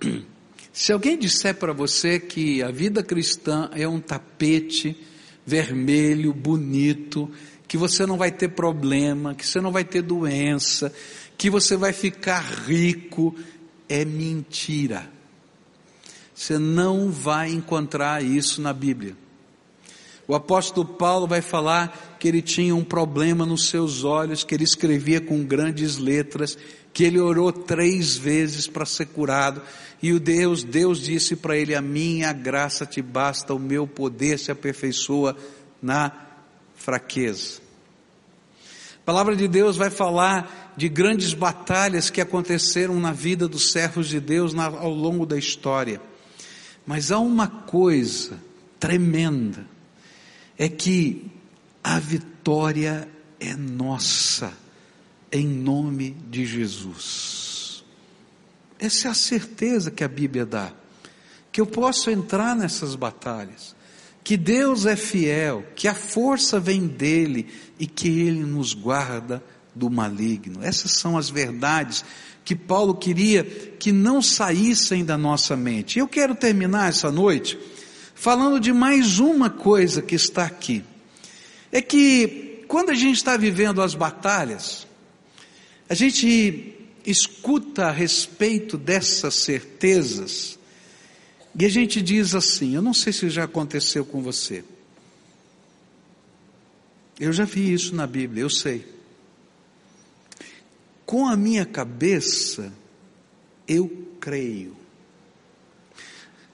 Se 0.72 0.92
alguém 0.92 1.18
disser 1.18 1.54
para 1.56 1.72
você 1.72 2.20
que 2.20 2.62
a 2.62 2.70
vida 2.70 3.02
cristã 3.02 3.68
é 3.74 3.86
um 3.86 4.00
tapete 4.00 4.96
vermelho, 5.44 6.32
bonito, 6.32 7.30
que 7.66 7.76
você 7.76 8.06
não 8.06 8.16
vai 8.16 8.30
ter 8.30 8.48
problema, 8.48 9.34
que 9.34 9.46
você 9.46 9.60
não 9.60 9.72
vai 9.72 9.84
ter 9.84 10.02
doença, 10.02 10.92
que 11.36 11.50
você 11.50 11.76
vai 11.76 11.92
ficar 11.92 12.40
rico, 12.40 13.34
é 13.88 14.04
mentira. 14.04 15.10
Você 16.34 16.58
não 16.58 17.10
vai 17.10 17.50
encontrar 17.50 18.22
isso 18.22 18.62
na 18.62 18.72
Bíblia. 18.72 19.16
O 20.28 20.34
apóstolo 20.34 20.86
Paulo 20.86 21.26
vai 21.26 21.40
falar 21.40 22.16
que 22.20 22.28
ele 22.28 22.42
tinha 22.42 22.76
um 22.76 22.84
problema 22.84 23.46
nos 23.46 23.70
seus 23.70 24.04
olhos, 24.04 24.44
que 24.44 24.54
ele 24.54 24.62
escrevia 24.62 25.22
com 25.22 25.42
grandes 25.42 25.96
letras, 25.96 26.58
que 26.92 27.02
ele 27.02 27.18
orou 27.18 27.50
três 27.50 28.14
vezes 28.14 28.66
para 28.66 28.84
ser 28.84 29.06
curado, 29.06 29.62
e 30.02 30.12
o 30.12 30.20
Deus, 30.20 30.62
Deus 30.62 31.00
disse 31.00 31.34
para 31.34 31.56
ele: 31.56 31.74
A 31.74 31.80
minha 31.80 32.30
graça 32.34 32.84
te 32.84 33.00
basta, 33.00 33.54
o 33.54 33.58
meu 33.58 33.86
poder 33.86 34.38
se 34.38 34.50
aperfeiçoa 34.50 35.34
na 35.80 36.12
fraqueza. 36.74 37.62
A 39.00 39.06
palavra 39.06 39.34
de 39.34 39.48
Deus 39.48 39.78
vai 39.78 39.88
falar 39.88 40.74
de 40.76 40.90
grandes 40.90 41.32
batalhas 41.32 42.10
que 42.10 42.20
aconteceram 42.20 43.00
na 43.00 43.12
vida 43.12 43.48
dos 43.48 43.72
servos 43.72 44.06
de 44.06 44.20
Deus 44.20 44.54
ao 44.54 44.92
longo 44.92 45.24
da 45.24 45.38
história. 45.38 46.02
Mas 46.86 47.10
há 47.10 47.18
uma 47.18 47.46
coisa 47.46 48.38
tremenda 48.78 49.77
é 50.58 50.68
que 50.68 51.30
a 51.82 52.00
vitória 52.00 53.08
é 53.38 53.54
nossa, 53.54 54.52
em 55.30 55.46
nome 55.46 56.16
de 56.28 56.44
Jesus. 56.44 57.84
Essa 58.78 59.08
é 59.08 59.10
a 59.12 59.14
certeza 59.14 59.90
que 59.90 60.02
a 60.02 60.08
Bíblia 60.08 60.44
dá, 60.44 60.72
que 61.52 61.60
eu 61.60 61.66
posso 61.66 62.10
entrar 62.10 62.56
nessas 62.56 62.96
batalhas, 62.96 63.76
que 64.24 64.36
Deus 64.36 64.84
é 64.84 64.96
fiel, 64.96 65.64
que 65.76 65.86
a 65.86 65.94
força 65.94 66.58
vem 66.58 66.86
dele 66.86 67.46
e 67.78 67.86
que 67.86 68.08
ele 68.08 68.44
nos 68.44 68.74
guarda 68.74 69.42
do 69.74 69.88
maligno. 69.88 70.62
Essas 70.62 70.92
são 70.92 71.16
as 71.16 71.30
verdades 71.30 72.04
que 72.44 72.56
Paulo 72.56 72.94
queria 72.94 73.44
que 73.44 73.92
não 73.92 74.20
saíssem 74.20 75.04
da 75.04 75.16
nossa 75.16 75.56
mente. 75.56 75.98
Eu 75.98 76.08
quero 76.08 76.34
terminar 76.34 76.88
essa 76.88 77.10
noite 77.12 77.58
falando 78.18 78.58
de 78.58 78.72
mais 78.72 79.20
uma 79.20 79.48
coisa 79.48 80.02
que 80.02 80.16
está 80.16 80.44
aqui. 80.44 80.84
É 81.70 81.80
que 81.80 82.64
quando 82.66 82.90
a 82.90 82.94
gente 82.94 83.16
está 83.16 83.36
vivendo 83.36 83.80
as 83.80 83.94
batalhas, 83.94 84.86
a 85.88 85.94
gente 85.94 86.74
escuta 87.06 87.86
a 87.86 87.92
respeito 87.92 88.76
dessas 88.76 89.34
certezas 89.34 90.58
e 91.56 91.64
a 91.64 91.68
gente 91.68 92.02
diz 92.02 92.34
assim: 92.34 92.74
eu 92.74 92.82
não 92.82 92.92
sei 92.92 93.12
se 93.12 93.30
já 93.30 93.44
aconteceu 93.44 94.04
com 94.04 94.20
você. 94.20 94.64
Eu 97.20 97.32
já 97.32 97.44
vi 97.44 97.72
isso 97.72 97.94
na 97.94 98.06
Bíblia, 98.06 98.42
eu 98.42 98.50
sei. 98.50 98.84
Com 101.06 101.26
a 101.26 101.36
minha 101.36 101.64
cabeça, 101.64 102.72
eu 103.66 103.88
creio 104.20 104.77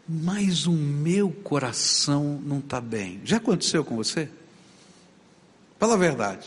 mas 0.09 0.67
o 0.67 0.73
meu 0.73 1.31
coração 1.31 2.41
não 2.45 2.59
está 2.59 2.81
bem. 2.81 3.21
Já 3.25 3.39
aconteceu 3.39 3.85
com 3.85 3.97
você? 3.97 4.29
Fala 5.79 5.95
a 5.95 5.99
verdade. 5.99 6.47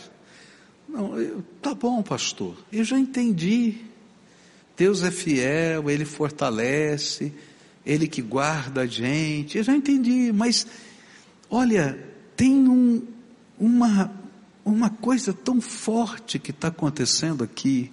Não, 0.87 1.19
eu, 1.19 1.43
tá 1.61 1.73
bom, 1.73 2.01
pastor. 2.01 2.55
Eu 2.71 2.83
já 2.83 2.97
entendi. 2.97 3.77
Deus 4.77 5.03
é 5.03 5.09
fiel, 5.09 5.89
Ele 5.89 6.05
fortalece, 6.05 7.33
Ele 7.85 8.07
que 8.07 8.21
guarda 8.21 8.81
a 8.81 8.85
gente. 8.85 9.57
Eu 9.57 9.63
já 9.63 9.75
entendi, 9.75 10.31
mas 10.31 10.67
olha, 11.49 11.97
tem 12.35 12.69
um, 12.69 13.05
uma, 13.59 14.11
uma 14.63 14.89
coisa 14.89 15.33
tão 15.33 15.59
forte 15.59 16.37
que 16.37 16.51
está 16.51 16.67
acontecendo 16.67 17.43
aqui. 17.43 17.91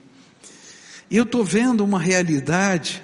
E 1.11 1.17
eu 1.17 1.25
estou 1.25 1.43
vendo 1.43 1.83
uma 1.83 1.99
realidade 1.99 3.03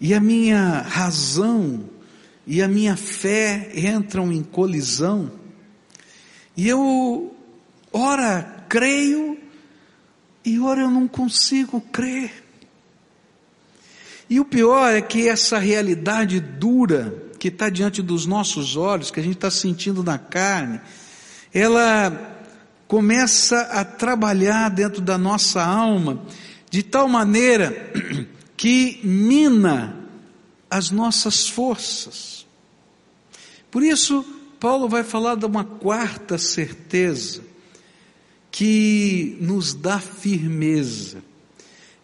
e 0.00 0.14
a 0.14 0.20
minha 0.20 0.80
razão 0.80 1.84
e 2.46 2.62
a 2.62 2.66
minha 2.66 2.96
fé 2.96 3.70
entram 3.74 4.32
em 4.32 4.42
colisão, 4.42 5.30
e 6.56 6.68
eu, 6.68 7.36
ora, 7.92 8.64
creio, 8.68 9.38
e 10.44 10.58
ora 10.58 10.80
eu 10.80 10.90
não 10.90 11.06
consigo 11.06 11.80
crer. 11.80 12.44
E 14.28 14.40
o 14.40 14.44
pior 14.44 14.92
é 14.92 15.00
que 15.00 15.28
essa 15.28 15.58
realidade 15.58 16.40
dura 16.40 17.30
que 17.38 17.48
está 17.48 17.68
diante 17.68 18.02
dos 18.02 18.26
nossos 18.26 18.76
olhos, 18.76 19.10
que 19.10 19.20
a 19.20 19.22
gente 19.22 19.36
está 19.36 19.50
sentindo 19.50 20.02
na 20.02 20.18
carne, 20.18 20.80
ela 21.52 22.36
começa 22.86 23.60
a 23.60 23.84
trabalhar 23.84 24.68
dentro 24.70 25.00
da 25.00 25.16
nossa 25.16 25.64
alma 25.64 26.22
de 26.70 26.82
tal 26.82 27.08
maneira 27.08 27.92
que 28.60 29.00
mina 29.02 29.96
as 30.68 30.90
nossas 30.90 31.48
forças. 31.48 32.46
Por 33.70 33.82
isso, 33.82 34.22
Paulo 34.60 34.86
vai 34.86 35.02
falar 35.02 35.34
de 35.34 35.46
uma 35.46 35.64
quarta 35.64 36.36
certeza 36.36 37.40
que 38.50 39.38
nos 39.40 39.72
dá 39.72 39.98
firmeza. 39.98 41.22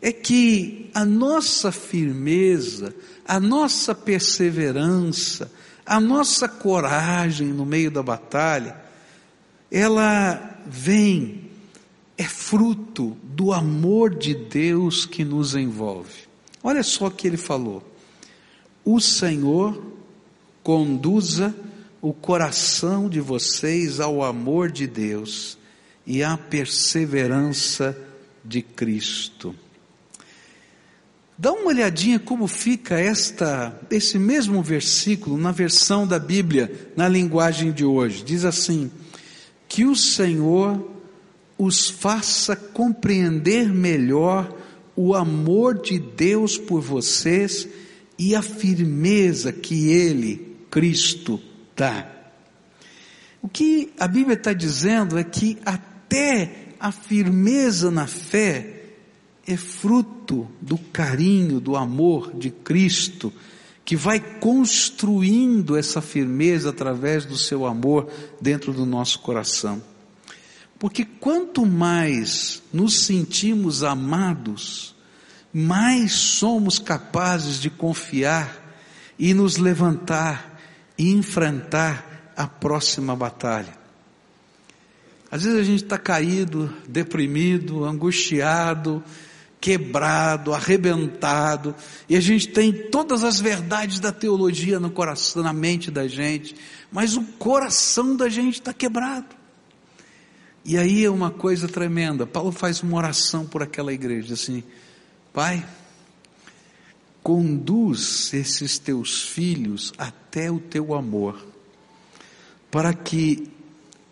É 0.00 0.10
que 0.10 0.88
a 0.94 1.04
nossa 1.04 1.70
firmeza, 1.70 2.94
a 3.28 3.38
nossa 3.38 3.94
perseverança, 3.94 5.52
a 5.84 6.00
nossa 6.00 6.48
coragem 6.48 7.48
no 7.48 7.66
meio 7.66 7.90
da 7.90 8.02
batalha, 8.02 8.80
ela 9.70 10.58
vem, 10.64 11.50
é 12.16 12.24
fruto 12.24 13.14
do 13.22 13.52
amor 13.52 14.14
de 14.14 14.34
Deus 14.34 15.04
que 15.04 15.22
nos 15.22 15.54
envolve. 15.54 16.25
Olha 16.66 16.82
só 16.82 17.06
o 17.06 17.10
que 17.12 17.28
ele 17.28 17.36
falou: 17.36 17.80
o 18.84 19.00
Senhor 19.00 19.80
conduza 20.64 21.54
o 22.02 22.12
coração 22.12 23.08
de 23.08 23.20
vocês 23.20 24.00
ao 24.00 24.20
amor 24.20 24.72
de 24.72 24.84
Deus 24.84 25.56
e 26.04 26.24
à 26.24 26.36
perseverança 26.36 27.96
de 28.44 28.62
Cristo. 28.62 29.54
Dá 31.38 31.52
uma 31.52 31.68
olhadinha 31.68 32.18
como 32.18 32.48
fica 32.48 32.98
esta 32.98 33.80
esse 33.88 34.18
mesmo 34.18 34.60
versículo 34.60 35.38
na 35.38 35.52
versão 35.52 36.04
da 36.04 36.18
Bíblia, 36.18 36.90
na 36.96 37.06
linguagem 37.06 37.70
de 37.70 37.84
hoje. 37.84 38.24
Diz 38.24 38.44
assim: 38.44 38.90
que 39.68 39.84
o 39.84 39.94
Senhor 39.94 40.84
os 41.56 41.88
faça 41.88 42.56
compreender 42.56 43.72
melhor 43.72 44.52
o 44.96 45.14
amor 45.14 45.78
de 45.78 45.98
Deus 45.98 46.56
por 46.56 46.80
vocês 46.80 47.68
e 48.18 48.34
a 48.34 48.40
firmeza 48.40 49.52
que 49.52 49.90
Ele, 49.90 50.56
Cristo, 50.70 51.38
dá. 51.76 52.10
O 53.42 53.48
que 53.48 53.92
a 54.00 54.08
Bíblia 54.08 54.34
está 54.34 54.52
dizendo 54.52 55.18
é 55.18 55.22
que 55.22 55.58
até 55.64 56.68
a 56.80 56.90
firmeza 56.90 57.90
na 57.90 58.06
fé 58.06 58.76
é 59.46 59.56
fruto 59.56 60.48
do 60.60 60.78
carinho, 60.78 61.60
do 61.60 61.76
amor 61.76 62.34
de 62.34 62.50
Cristo, 62.50 63.32
que 63.84 63.94
vai 63.94 64.18
construindo 64.18 65.76
essa 65.76 66.00
firmeza 66.00 66.70
através 66.70 67.24
do 67.24 67.36
seu 67.36 67.64
amor 67.64 68.08
dentro 68.40 68.72
do 68.72 68.84
nosso 68.84 69.20
coração. 69.20 69.80
Porque 70.78 71.04
quanto 71.04 71.64
mais 71.64 72.62
nos 72.72 73.00
sentimos 73.04 73.82
amados, 73.82 74.94
mais 75.52 76.12
somos 76.12 76.78
capazes 76.78 77.60
de 77.60 77.70
confiar 77.70 78.64
e 79.18 79.32
nos 79.32 79.56
levantar 79.56 80.60
e 80.98 81.10
enfrentar 81.12 82.32
a 82.36 82.46
próxima 82.46 83.16
batalha. 83.16 83.76
Às 85.30 85.44
vezes 85.44 85.58
a 85.58 85.64
gente 85.64 85.84
está 85.84 85.98
caído, 85.98 86.72
deprimido, 86.86 87.84
angustiado, 87.84 89.02
quebrado, 89.58 90.54
arrebentado, 90.54 91.74
e 92.08 92.16
a 92.16 92.20
gente 92.20 92.48
tem 92.48 92.72
todas 92.72 93.24
as 93.24 93.40
verdades 93.40 93.98
da 93.98 94.12
teologia 94.12 94.78
no 94.78 94.90
coração, 94.90 95.42
na 95.42 95.52
mente 95.52 95.90
da 95.90 96.06
gente, 96.06 96.54
mas 96.92 97.16
o 97.16 97.22
coração 97.22 98.14
da 98.14 98.28
gente 98.28 98.60
está 98.60 98.72
quebrado. 98.72 99.45
E 100.68 100.76
aí 100.76 101.04
é 101.04 101.10
uma 101.10 101.30
coisa 101.30 101.68
tremenda. 101.68 102.26
Paulo 102.26 102.50
faz 102.50 102.82
uma 102.82 102.96
oração 102.96 103.46
por 103.46 103.62
aquela 103.62 103.92
igreja, 103.92 104.34
assim: 104.34 104.64
Pai, 105.32 105.64
conduz 107.22 108.34
esses 108.34 108.76
teus 108.76 109.22
filhos 109.22 109.92
até 109.96 110.50
o 110.50 110.58
teu 110.58 110.92
amor, 110.92 111.40
para 112.68 112.92
que 112.92 113.48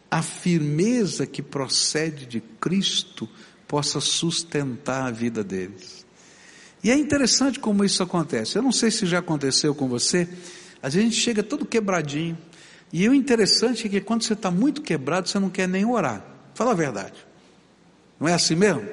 a 0.09 0.23
firmeza 0.23 1.27
que 1.27 1.43
procede 1.43 2.25
de 2.25 2.40
Cristo 2.40 3.29
possa 3.67 3.99
sustentar 3.99 5.09
a 5.09 5.11
vida 5.11 5.43
deles. 5.43 6.07
E 6.85 6.90
é 6.93 6.97
interessante 6.97 7.59
como 7.59 7.85
isso 7.85 8.01
acontece. 8.01 8.57
Eu 8.57 8.62
não 8.62 8.71
sei 8.71 8.93
se 8.93 9.07
já 9.07 9.19
aconteceu 9.19 9.75
com 9.75 9.88
você. 9.88 10.29
A 10.81 10.88
gente 10.88 11.17
chega 11.17 11.43
todo 11.43 11.67
quebradinho. 11.67 12.38
E 12.93 13.09
o 13.09 13.14
interessante 13.14 13.88
é 13.88 13.90
que 13.90 14.01
quando 14.01 14.23
você 14.23 14.35
está 14.35 14.53
muito 14.53 14.83
quebrado, 14.83 15.29
você 15.29 15.40
não 15.40 15.51
quer 15.51 15.67
nem 15.67 15.85
orar. 15.85 16.34
Fala 16.55 16.71
a 16.71 16.75
verdade. 16.75 17.14
Não 18.19 18.29
é 18.29 18.35
assim 18.35 18.55
mesmo? 18.55 18.88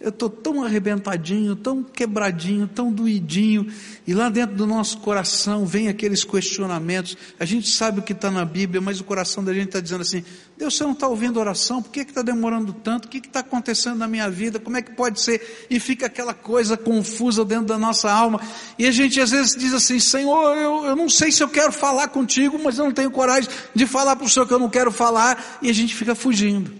Eu 0.00 0.08
estou 0.08 0.30
tão 0.30 0.64
arrebentadinho, 0.64 1.54
tão 1.54 1.82
quebradinho, 1.82 2.66
tão 2.66 2.90
doidinho, 2.90 3.70
e 4.06 4.14
lá 4.14 4.30
dentro 4.30 4.56
do 4.56 4.66
nosso 4.66 4.96
coração 4.96 5.66
vem 5.66 5.88
aqueles 5.88 6.24
questionamentos. 6.24 7.18
A 7.38 7.44
gente 7.44 7.68
sabe 7.68 8.00
o 8.00 8.02
que 8.02 8.14
está 8.14 8.30
na 8.30 8.42
Bíblia, 8.42 8.80
mas 8.80 8.98
o 8.98 9.04
coração 9.04 9.44
da 9.44 9.52
gente 9.52 9.66
está 9.66 9.78
dizendo 9.78 10.00
assim: 10.00 10.24
Deus, 10.56 10.74
você 10.74 10.84
não 10.84 10.92
está 10.92 11.06
ouvindo 11.06 11.38
oração? 11.38 11.82
Por 11.82 11.92
que 11.92 12.00
está 12.00 12.22
demorando 12.22 12.72
tanto? 12.72 13.04
O 13.04 13.08
que 13.08 13.18
está 13.18 13.40
acontecendo 13.40 13.98
na 13.98 14.08
minha 14.08 14.30
vida? 14.30 14.58
Como 14.58 14.78
é 14.78 14.80
que 14.80 14.92
pode 14.92 15.20
ser? 15.20 15.66
E 15.68 15.78
fica 15.78 16.06
aquela 16.06 16.32
coisa 16.32 16.78
confusa 16.78 17.44
dentro 17.44 17.66
da 17.66 17.76
nossa 17.76 18.10
alma. 18.10 18.40
E 18.78 18.86
a 18.86 18.90
gente 18.90 19.20
às 19.20 19.32
vezes 19.32 19.54
diz 19.54 19.74
assim: 19.74 20.00
Senhor, 20.00 20.56
eu, 20.56 20.86
eu 20.86 20.96
não 20.96 21.10
sei 21.10 21.30
se 21.30 21.42
eu 21.42 21.48
quero 21.48 21.72
falar 21.72 22.08
contigo, 22.08 22.58
mas 22.58 22.78
eu 22.78 22.86
não 22.86 22.92
tenho 22.92 23.10
coragem 23.10 23.50
de 23.74 23.86
falar 23.86 24.16
para 24.16 24.24
o 24.24 24.30
Senhor 24.30 24.46
que 24.46 24.54
eu 24.54 24.58
não 24.58 24.70
quero 24.70 24.90
falar, 24.90 25.58
e 25.60 25.68
a 25.68 25.74
gente 25.74 25.94
fica 25.94 26.14
fugindo. 26.14 26.79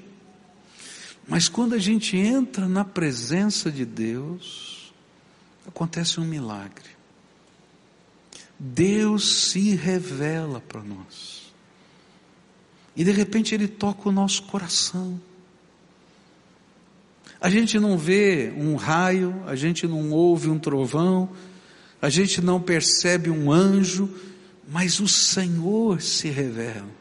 Mas 1.31 1.49
quando 1.49 1.77
a 1.77 1.79
gente 1.79 2.17
entra 2.17 2.69
na 2.69 2.85
presença 2.85 3.71
de 3.71 3.85
Deus, 3.85 4.93
acontece 5.65 6.19
um 6.19 6.25
milagre. 6.25 6.91
Deus 8.59 9.45
se 9.45 9.77
revela 9.77 10.61
para 10.61 10.83
nós. 10.83 11.53
E 12.97 13.05
de 13.05 13.13
repente 13.13 13.55
Ele 13.55 13.69
toca 13.69 14.09
o 14.09 14.13
nosso 14.13 14.43
coração. 14.43 15.21
A 17.41 17.49
gente 17.49 17.79
não 17.79 17.97
vê 17.97 18.53
um 18.57 18.75
raio, 18.75 19.41
a 19.47 19.55
gente 19.55 19.87
não 19.87 20.11
ouve 20.11 20.51
um 20.51 20.59
trovão, 20.59 21.31
a 22.03 22.11
gente 22.11 22.41
não 22.41 22.61
percebe 22.61 23.31
um 23.31 23.53
anjo, 23.53 24.11
mas 24.69 24.99
o 24.99 25.07
Senhor 25.07 26.03
se 26.03 26.29
revela. 26.29 27.00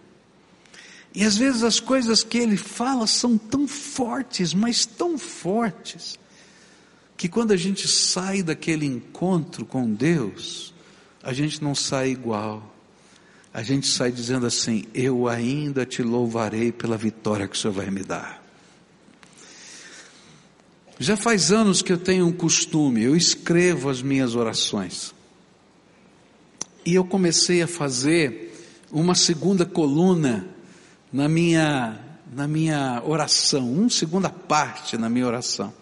E 1.19 1.25
às 1.25 1.35
vezes 1.35 1.63
as 1.63 1.81
coisas 1.81 2.23
que 2.23 2.37
ele 2.37 2.55
fala 2.55 3.05
são 3.05 3.37
tão 3.37 3.67
fortes, 3.67 4.53
mas 4.53 4.85
tão 4.85 5.17
fortes, 5.17 6.17
que 7.17 7.27
quando 7.27 7.51
a 7.51 7.57
gente 7.57 7.89
sai 7.89 8.41
daquele 8.41 8.85
encontro 8.85 9.65
com 9.65 9.93
Deus, 9.93 10.73
a 11.21 11.33
gente 11.33 11.61
não 11.61 11.75
sai 11.75 12.11
igual. 12.11 12.73
A 13.53 13.61
gente 13.61 13.85
sai 13.85 14.13
dizendo 14.13 14.45
assim: 14.45 14.85
Eu 14.93 15.27
ainda 15.27 15.85
te 15.85 16.01
louvarei 16.01 16.71
pela 16.71 16.95
vitória 16.95 17.49
que 17.49 17.55
o 17.57 17.59
Senhor 17.59 17.73
vai 17.73 17.91
me 17.91 18.01
dar. 18.01 18.41
Já 20.97 21.17
faz 21.17 21.51
anos 21.51 21.81
que 21.81 21.91
eu 21.91 21.97
tenho 21.97 22.27
um 22.27 22.31
costume, 22.31 23.03
eu 23.03 23.13
escrevo 23.13 23.89
as 23.89 24.01
minhas 24.01 24.35
orações. 24.35 25.13
E 26.85 26.95
eu 26.95 27.03
comecei 27.03 27.61
a 27.61 27.67
fazer 27.67 28.55
uma 28.89 29.15
segunda 29.15 29.65
coluna 29.65 30.55
na 31.11 31.27
minha, 31.27 31.99
na 32.31 32.47
minha 32.47 33.01
oração, 33.05 33.71
uma 33.71 33.89
segunda 33.89 34.29
parte 34.29 34.97
na 34.97 35.09
minha 35.09 35.25
oração, 35.25 35.73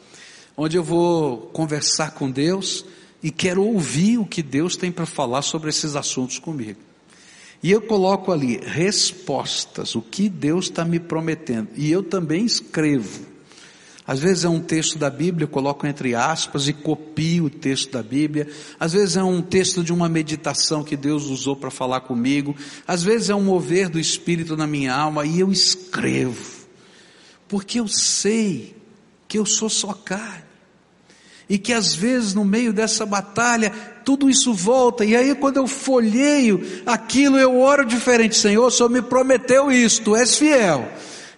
onde 0.56 0.78
eu 0.78 0.84
vou 0.84 1.38
conversar 1.54 2.12
com 2.12 2.32
Deus 2.32 2.86
e 3.22 3.30
quero 3.30 3.64
ouvir 3.64 4.18
o 4.18 4.26
que 4.26 4.42
Deus 4.42 4.76
tem 4.76 4.92
para 4.92 5.06
falar 5.06 5.42
sobre 5.42 5.70
esses 5.70 5.96
assuntos 5.96 6.40
comigo. 6.40 6.80
E 7.62 7.72
eu 7.72 7.82
coloco 7.82 8.32
ali 8.32 8.58
respostas, 8.58 9.96
o 9.96 10.02
que 10.02 10.30
Deus 10.30 10.66
está 10.66 10.86
me 10.86 11.00
prometendo. 11.00 11.70
E 11.76 11.92
eu 11.92 12.04
também 12.04 12.46
escrevo. 12.46 13.26
Às 14.08 14.20
vezes 14.20 14.46
é 14.46 14.50
um 14.50 14.62
texto 14.62 14.98
da 14.98 15.10
Bíblia, 15.10 15.46
coloco 15.46 15.86
entre 15.86 16.16
aspas 16.16 16.70
e 16.70 16.74
copio 16.74 17.46
o 17.46 17.50
texto 17.50 17.92
da 17.92 18.02
Bíblia. 18.02 18.48
Às 18.80 18.94
vezes 18.94 19.18
é 19.18 19.24
um 19.24 19.42
texto 19.42 19.84
de 19.84 19.92
uma 19.92 20.08
meditação 20.08 20.82
que 20.82 20.96
Deus 20.96 21.26
usou 21.26 21.58
para 21.58 21.70
falar 21.70 22.00
comigo. 22.00 22.56
Às 22.88 23.04
vezes 23.04 23.30
é 23.30 23.36
um 23.36 23.44
mover 23.44 23.90
do 23.90 24.00
Espírito 24.00 24.56
na 24.56 24.66
minha 24.66 24.96
alma 24.96 25.26
e 25.26 25.42
eu 25.42 25.52
escrevo. 25.52 26.56
Porque 27.50 27.82
eu 27.82 27.88
sei 27.90 28.78
que 29.28 29.38
eu 29.38 29.46
sou 29.46 29.70
só 29.70 29.92
carne. 29.92 30.48
E 31.50 31.58
que 31.58 31.74
às 31.74 31.94
vezes 31.94 32.34
no 32.34 32.46
meio 32.46 32.72
dessa 32.72 33.06
batalha 33.06 33.74
tudo 34.06 34.30
isso 34.30 34.54
volta, 34.54 35.04
e 35.04 35.18
aí 35.18 35.36
quando 35.36 35.58
eu 35.58 35.68
folheio 35.68 36.66
aquilo, 36.86 37.38
eu 37.38 37.60
oro 37.60 37.84
diferente, 37.84 38.38
Senhor, 38.38 38.68
o 38.68 38.72
Senhor 38.72 38.88
me 38.88 39.02
prometeu 39.02 39.70
isso, 39.70 40.02
Tu 40.02 40.16
és 40.16 40.38
fiel, 40.38 40.90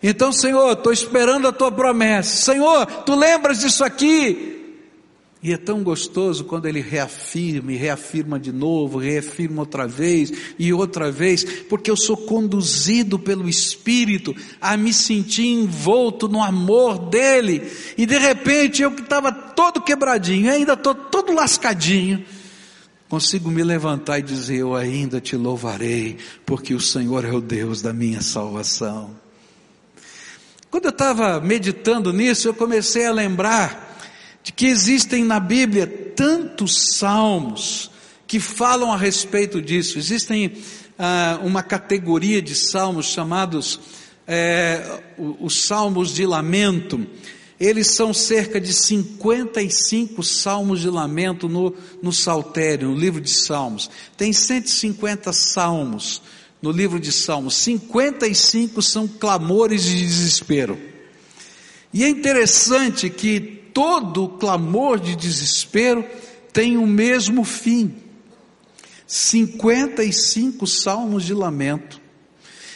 então, 0.02 0.32
Senhor, 0.32 0.72
estou 0.72 0.94
esperando 0.94 1.48
a 1.48 1.52
tua 1.52 1.72
promessa. 1.72 2.54
Senhor, 2.54 2.86
tu 3.04 3.16
lembras 3.16 3.60
disso 3.60 3.84
aqui? 3.84 4.60
E 5.42 5.54
é 5.54 5.58
tão 5.58 5.82
gostoso 5.84 6.44
quando 6.44 6.66
ele 6.66 6.82
reafirma 6.82 7.72
e 7.72 7.78
reafirma 7.78 8.38
de 8.38 8.52
novo, 8.52 8.98
reafirma 8.98 9.62
outra 9.62 9.88
vez 9.88 10.34
e 10.60 10.74
outra 10.74 11.10
vez, 11.10 11.46
porque 11.70 11.90
eu 11.90 11.96
sou 11.96 12.18
conduzido 12.18 13.18
pelo 13.18 13.48
Espírito 13.48 14.36
a 14.60 14.76
me 14.76 14.92
sentir 14.92 15.48
envolto 15.48 16.28
no 16.28 16.44
amor 16.44 17.00
dele. 17.00 17.72
E 17.98 18.06
de 18.06 18.18
repente 18.18 18.82
eu 18.82 18.92
que 18.92 19.02
estava 19.02 19.32
todo 19.32 19.82
quebradinho, 19.82 20.52
ainda 20.52 20.74
estou 20.74 20.94
todo 20.94 21.34
lascadinho, 21.34 22.26
consigo 23.08 23.50
me 23.50 23.64
levantar 23.64 24.20
e 24.20 24.24
dizer: 24.24 24.58
Eu 24.58 24.76
ainda 24.76 25.22
te 25.22 25.38
louvarei, 25.38 26.18
porque 26.46 26.74
o 26.74 26.82
Senhor 26.82 27.24
é 27.24 27.32
o 27.32 27.40
Deus 27.40 27.82
da 27.82 27.94
minha 27.94 28.22
salvação. 28.22 29.19
Quando 30.72 30.86
eu 30.86 30.92
estava 30.92 31.42
meditando 31.42 32.14
nisso, 32.14 32.48
eu 32.48 32.54
comecei 32.54 33.06
a 33.06 33.12
lembrar 33.12 33.98
de 34.44 34.54
que 34.54 34.68
existem 34.68 35.24
na 35.24 35.40
Bíblia 35.40 35.88
tantos 36.16 36.96
salmos 36.96 37.90
que 38.28 38.40
falam 38.40 38.92
a 38.92 38.98
respeito 38.98 39.60
disso. 39.60 39.98
Existem 39.98 40.54
ah, 40.98 41.40
uma 41.42 41.64
categoria 41.64 42.40
de 42.40 42.54
salmos 42.54 43.08
chamados 43.08 43.80
é, 44.28 45.02
os 45.18 45.66
salmos 45.66 46.14
de 46.14 46.24
lamento. 46.28 47.04
Eles 47.60 47.88
são 47.88 48.14
cerca 48.14 48.62
de 48.62 48.72
55 48.72 50.22
salmos 50.22 50.82
de 50.82 50.90
lamento 50.90 51.50
no, 51.50 51.76
no 52.00 52.14
Saltério, 52.14 52.90
no 52.90 52.96
livro 52.96 53.20
de 53.20 53.32
Salmos. 53.32 53.90
Tem 54.16 54.32
150 54.32 55.34
salmos 55.34 56.22
no 56.62 56.72
livro 56.72 57.00
de 57.00 57.12
Salmos. 57.12 57.56
55 57.56 58.82
são 58.82 59.08
clamores 59.08 59.84
de 59.84 59.96
desespero. 59.96 60.78
E 61.94 62.04
é 62.04 62.10
interessante 62.10 63.10
que 63.10 63.40
todo 63.74 64.30
clamor 64.30 65.00
de 65.00 65.16
desespero 65.16 66.06
tem 66.52 66.78
o 66.78 66.86
mesmo 66.86 67.44
fim. 67.44 67.96
55 69.08 70.68
salmos 70.68 71.24
de 71.24 71.34
lamento. 71.34 72.00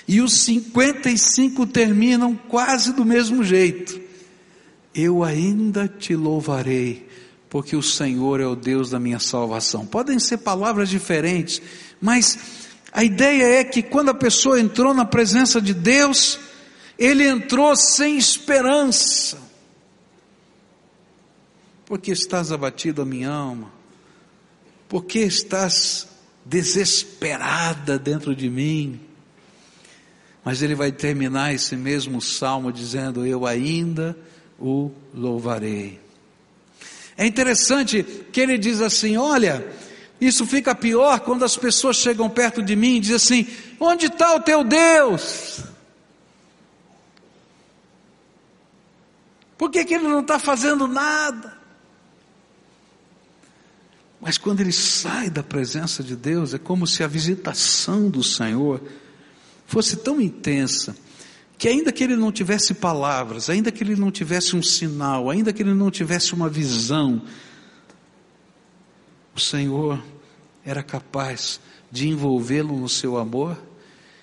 E 0.07 0.19
os 0.19 0.33
55 0.33 1.67
terminam 1.67 2.35
quase 2.35 2.93
do 2.93 3.05
mesmo 3.05 3.43
jeito. 3.43 4.01
Eu 4.93 5.23
ainda 5.23 5.87
te 5.87 6.15
louvarei, 6.15 7.07
porque 7.49 7.75
o 7.75 7.83
Senhor 7.83 8.39
é 8.39 8.47
o 8.47 8.55
Deus 8.55 8.89
da 8.89 8.99
minha 8.99 9.19
salvação. 9.19 9.85
Podem 9.85 10.19
ser 10.19 10.39
palavras 10.39 10.89
diferentes, 10.89 11.61
mas 12.01 12.37
a 12.93 13.03
ideia 13.03 13.59
é 13.59 13.63
que 13.63 13.81
quando 13.81 14.09
a 14.09 14.13
pessoa 14.13 14.59
entrou 14.59 14.93
na 14.93 15.03
presença 15.03 15.59
de 15.59 15.73
Deus, 15.73 16.39
ele 16.97 17.27
entrou 17.27 17.75
sem 17.75 18.17
esperança. 18.17 19.39
Porque 21.87 22.11
estás 22.11 22.51
abatido 22.51 23.01
a 23.01 23.05
minha 23.05 23.31
alma? 23.31 23.71
Porque 24.87 25.19
estás 25.19 26.07
desesperada 26.45 27.97
dentro 27.97 28.35
de 28.35 28.47
mim. 28.47 28.99
Mas 30.45 30.61
ele 30.61 30.75
vai 30.75 30.91
terminar 30.91 31.51
esse 31.51 31.75
mesmo 31.75 32.21
salmo 32.21 32.71
dizendo: 32.71 33.25
Eu 33.25 33.47
ainda 33.47 34.15
o 34.59 34.91
louvarei. 35.13 35.99
É 37.17 37.25
interessante 37.25 38.03
que 38.31 38.39
ele 38.39 38.57
diz 38.57 38.81
assim: 38.81 39.17
Olha, 39.17 39.65
isso 40.19 40.45
fica 40.45 40.73
pior 40.73 41.19
quando 41.19 41.43
as 41.43 41.57
pessoas 41.57 41.97
chegam 41.97 42.29
perto 42.29 42.61
de 42.61 42.75
mim 42.75 42.95
e 42.95 42.99
dizem 42.99 43.15
assim: 43.15 43.47
Onde 43.79 44.05
está 44.05 44.35
o 44.35 44.39
teu 44.39 44.63
Deus? 44.63 45.63
Por 49.57 49.69
que, 49.69 49.85
que 49.85 49.93
ele 49.93 50.07
não 50.07 50.21
está 50.21 50.39
fazendo 50.39 50.87
nada? 50.87 51.57
Mas 54.19 54.37
quando 54.37 54.61
ele 54.61 54.71
sai 54.71 55.29
da 55.29 55.43
presença 55.43 56.01
de 56.01 56.15
Deus, 56.15 56.53
é 56.53 56.57
como 56.57 56.87
se 56.87 57.03
a 57.03 57.07
visitação 57.07 58.09
do 58.09 58.23
Senhor 58.23 58.81
fosse 59.65 59.97
tão 59.97 60.21
intensa, 60.21 60.95
que 61.57 61.67
ainda 61.67 61.91
que 61.91 62.03
ele 62.03 62.15
não 62.15 62.31
tivesse 62.31 62.73
palavras, 62.73 63.49
ainda 63.49 63.71
que 63.71 63.83
ele 63.83 63.95
não 63.95 64.11
tivesse 64.11 64.55
um 64.55 64.63
sinal, 64.63 65.29
ainda 65.29 65.51
que 65.51 65.61
ele 65.61 65.73
não 65.73 65.91
tivesse 65.91 66.33
uma 66.33 66.47
visão, 66.47 67.21
o 69.35 69.39
Senhor 69.39 70.03
era 70.65 70.83
capaz 70.83 71.59
de 71.91 72.07
envolvê-lo 72.07 72.77
no 72.77 72.89
seu 72.89 73.17
amor 73.17 73.61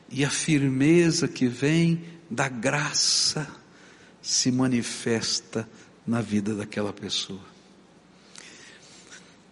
e 0.09 0.25
a 0.25 0.31
firmeza 0.31 1.29
que 1.29 1.47
vem 1.47 2.05
da 2.31 2.49
graça 2.49 3.47
se 4.23 4.51
manifesta 4.51 5.69
na 6.07 6.21
vida 6.21 6.55
daquela 6.55 6.93
pessoa. 6.93 7.51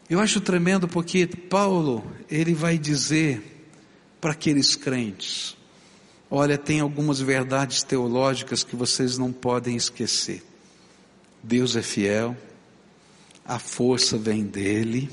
Eu 0.08 0.20
acho 0.20 0.40
tremendo 0.40 0.88
porque 0.88 1.26
Paulo, 1.26 2.04
ele 2.30 2.54
vai 2.54 2.78
dizer 2.78 3.68
para 4.20 4.32
aqueles 4.32 4.74
crentes: 4.74 5.56
olha, 6.30 6.56
tem 6.56 6.80
algumas 6.80 7.20
verdades 7.20 7.82
teológicas 7.82 8.64
que 8.64 8.74
vocês 8.74 9.18
não 9.18 9.32
podem 9.32 9.76
esquecer. 9.76 10.42
Deus 11.42 11.76
é 11.76 11.82
fiel, 11.82 12.36
a 13.44 13.58
força 13.58 14.16
vem 14.16 14.44
dele, 14.44 15.10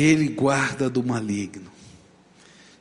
ele 0.00 0.28
guarda 0.28 0.88
do 0.88 1.02
maligno. 1.02 1.70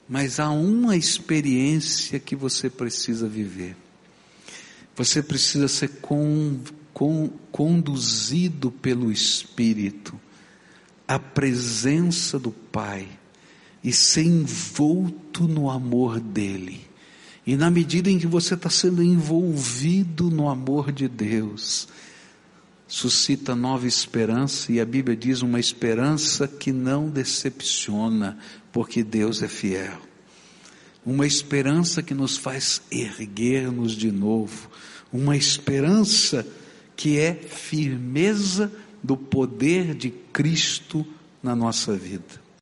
Mas 0.08 0.40
há 0.40 0.50
uma 0.50 0.96
experiência 0.96 2.20
que 2.20 2.36
você 2.36 2.70
precisa 2.70 3.28
viver. 3.28 3.76
Você 4.96 5.22
precisa 5.22 5.68
ser 5.68 5.90
com, 6.02 6.60
com, 6.94 7.30
conduzido 7.52 8.72
pelo 8.72 9.12
Espírito 9.12 10.20
à 11.08 11.20
presença 11.20 12.40
do 12.40 12.52
Pai 12.52 13.08
e 13.84 13.94
ser 13.94 14.24
envolto 14.24 15.48
no 15.48 15.70
amor 15.70 16.20
dele. 16.20 16.82
E 17.46 17.56
na 17.56 17.72
medida 17.72 18.10
em 18.10 18.20
que 18.20 18.28
você 18.28 18.56
está 18.56 18.70
sendo 18.70 19.02
envolvido 19.02 20.30
no 20.30 20.50
amor 20.50 20.92
de 20.92 21.08
Deus, 21.08 21.88
suscita 22.88 23.56
nova 23.56 23.86
esperança, 23.86 24.72
e 24.72 24.80
a 24.80 24.86
Bíblia 24.86 25.16
diz 25.16 25.42
uma 25.42 25.60
esperança 25.60 26.48
que 26.48 26.72
não 26.72 27.10
decepciona, 27.10 28.38
porque 28.72 29.04
Deus 29.04 29.44
é 29.44 29.48
fiel. 29.48 30.00
Uma 31.06 31.26
esperança 31.26 32.02
que 32.02 32.14
nos 32.14 32.38
faz 32.38 32.82
erguer-nos 32.92 33.94
de 33.94 34.12
novo, 34.12 34.70
uma 35.12 35.36
esperança 35.36 36.46
que 36.96 37.20
é 37.20 37.34
firmeza 37.34 38.72
do 39.04 39.16
poder 39.16 39.94
de 39.94 40.10
Cristo 40.10 41.06
na 41.42 41.56
nossa 41.56 41.96
vida. 41.96 42.47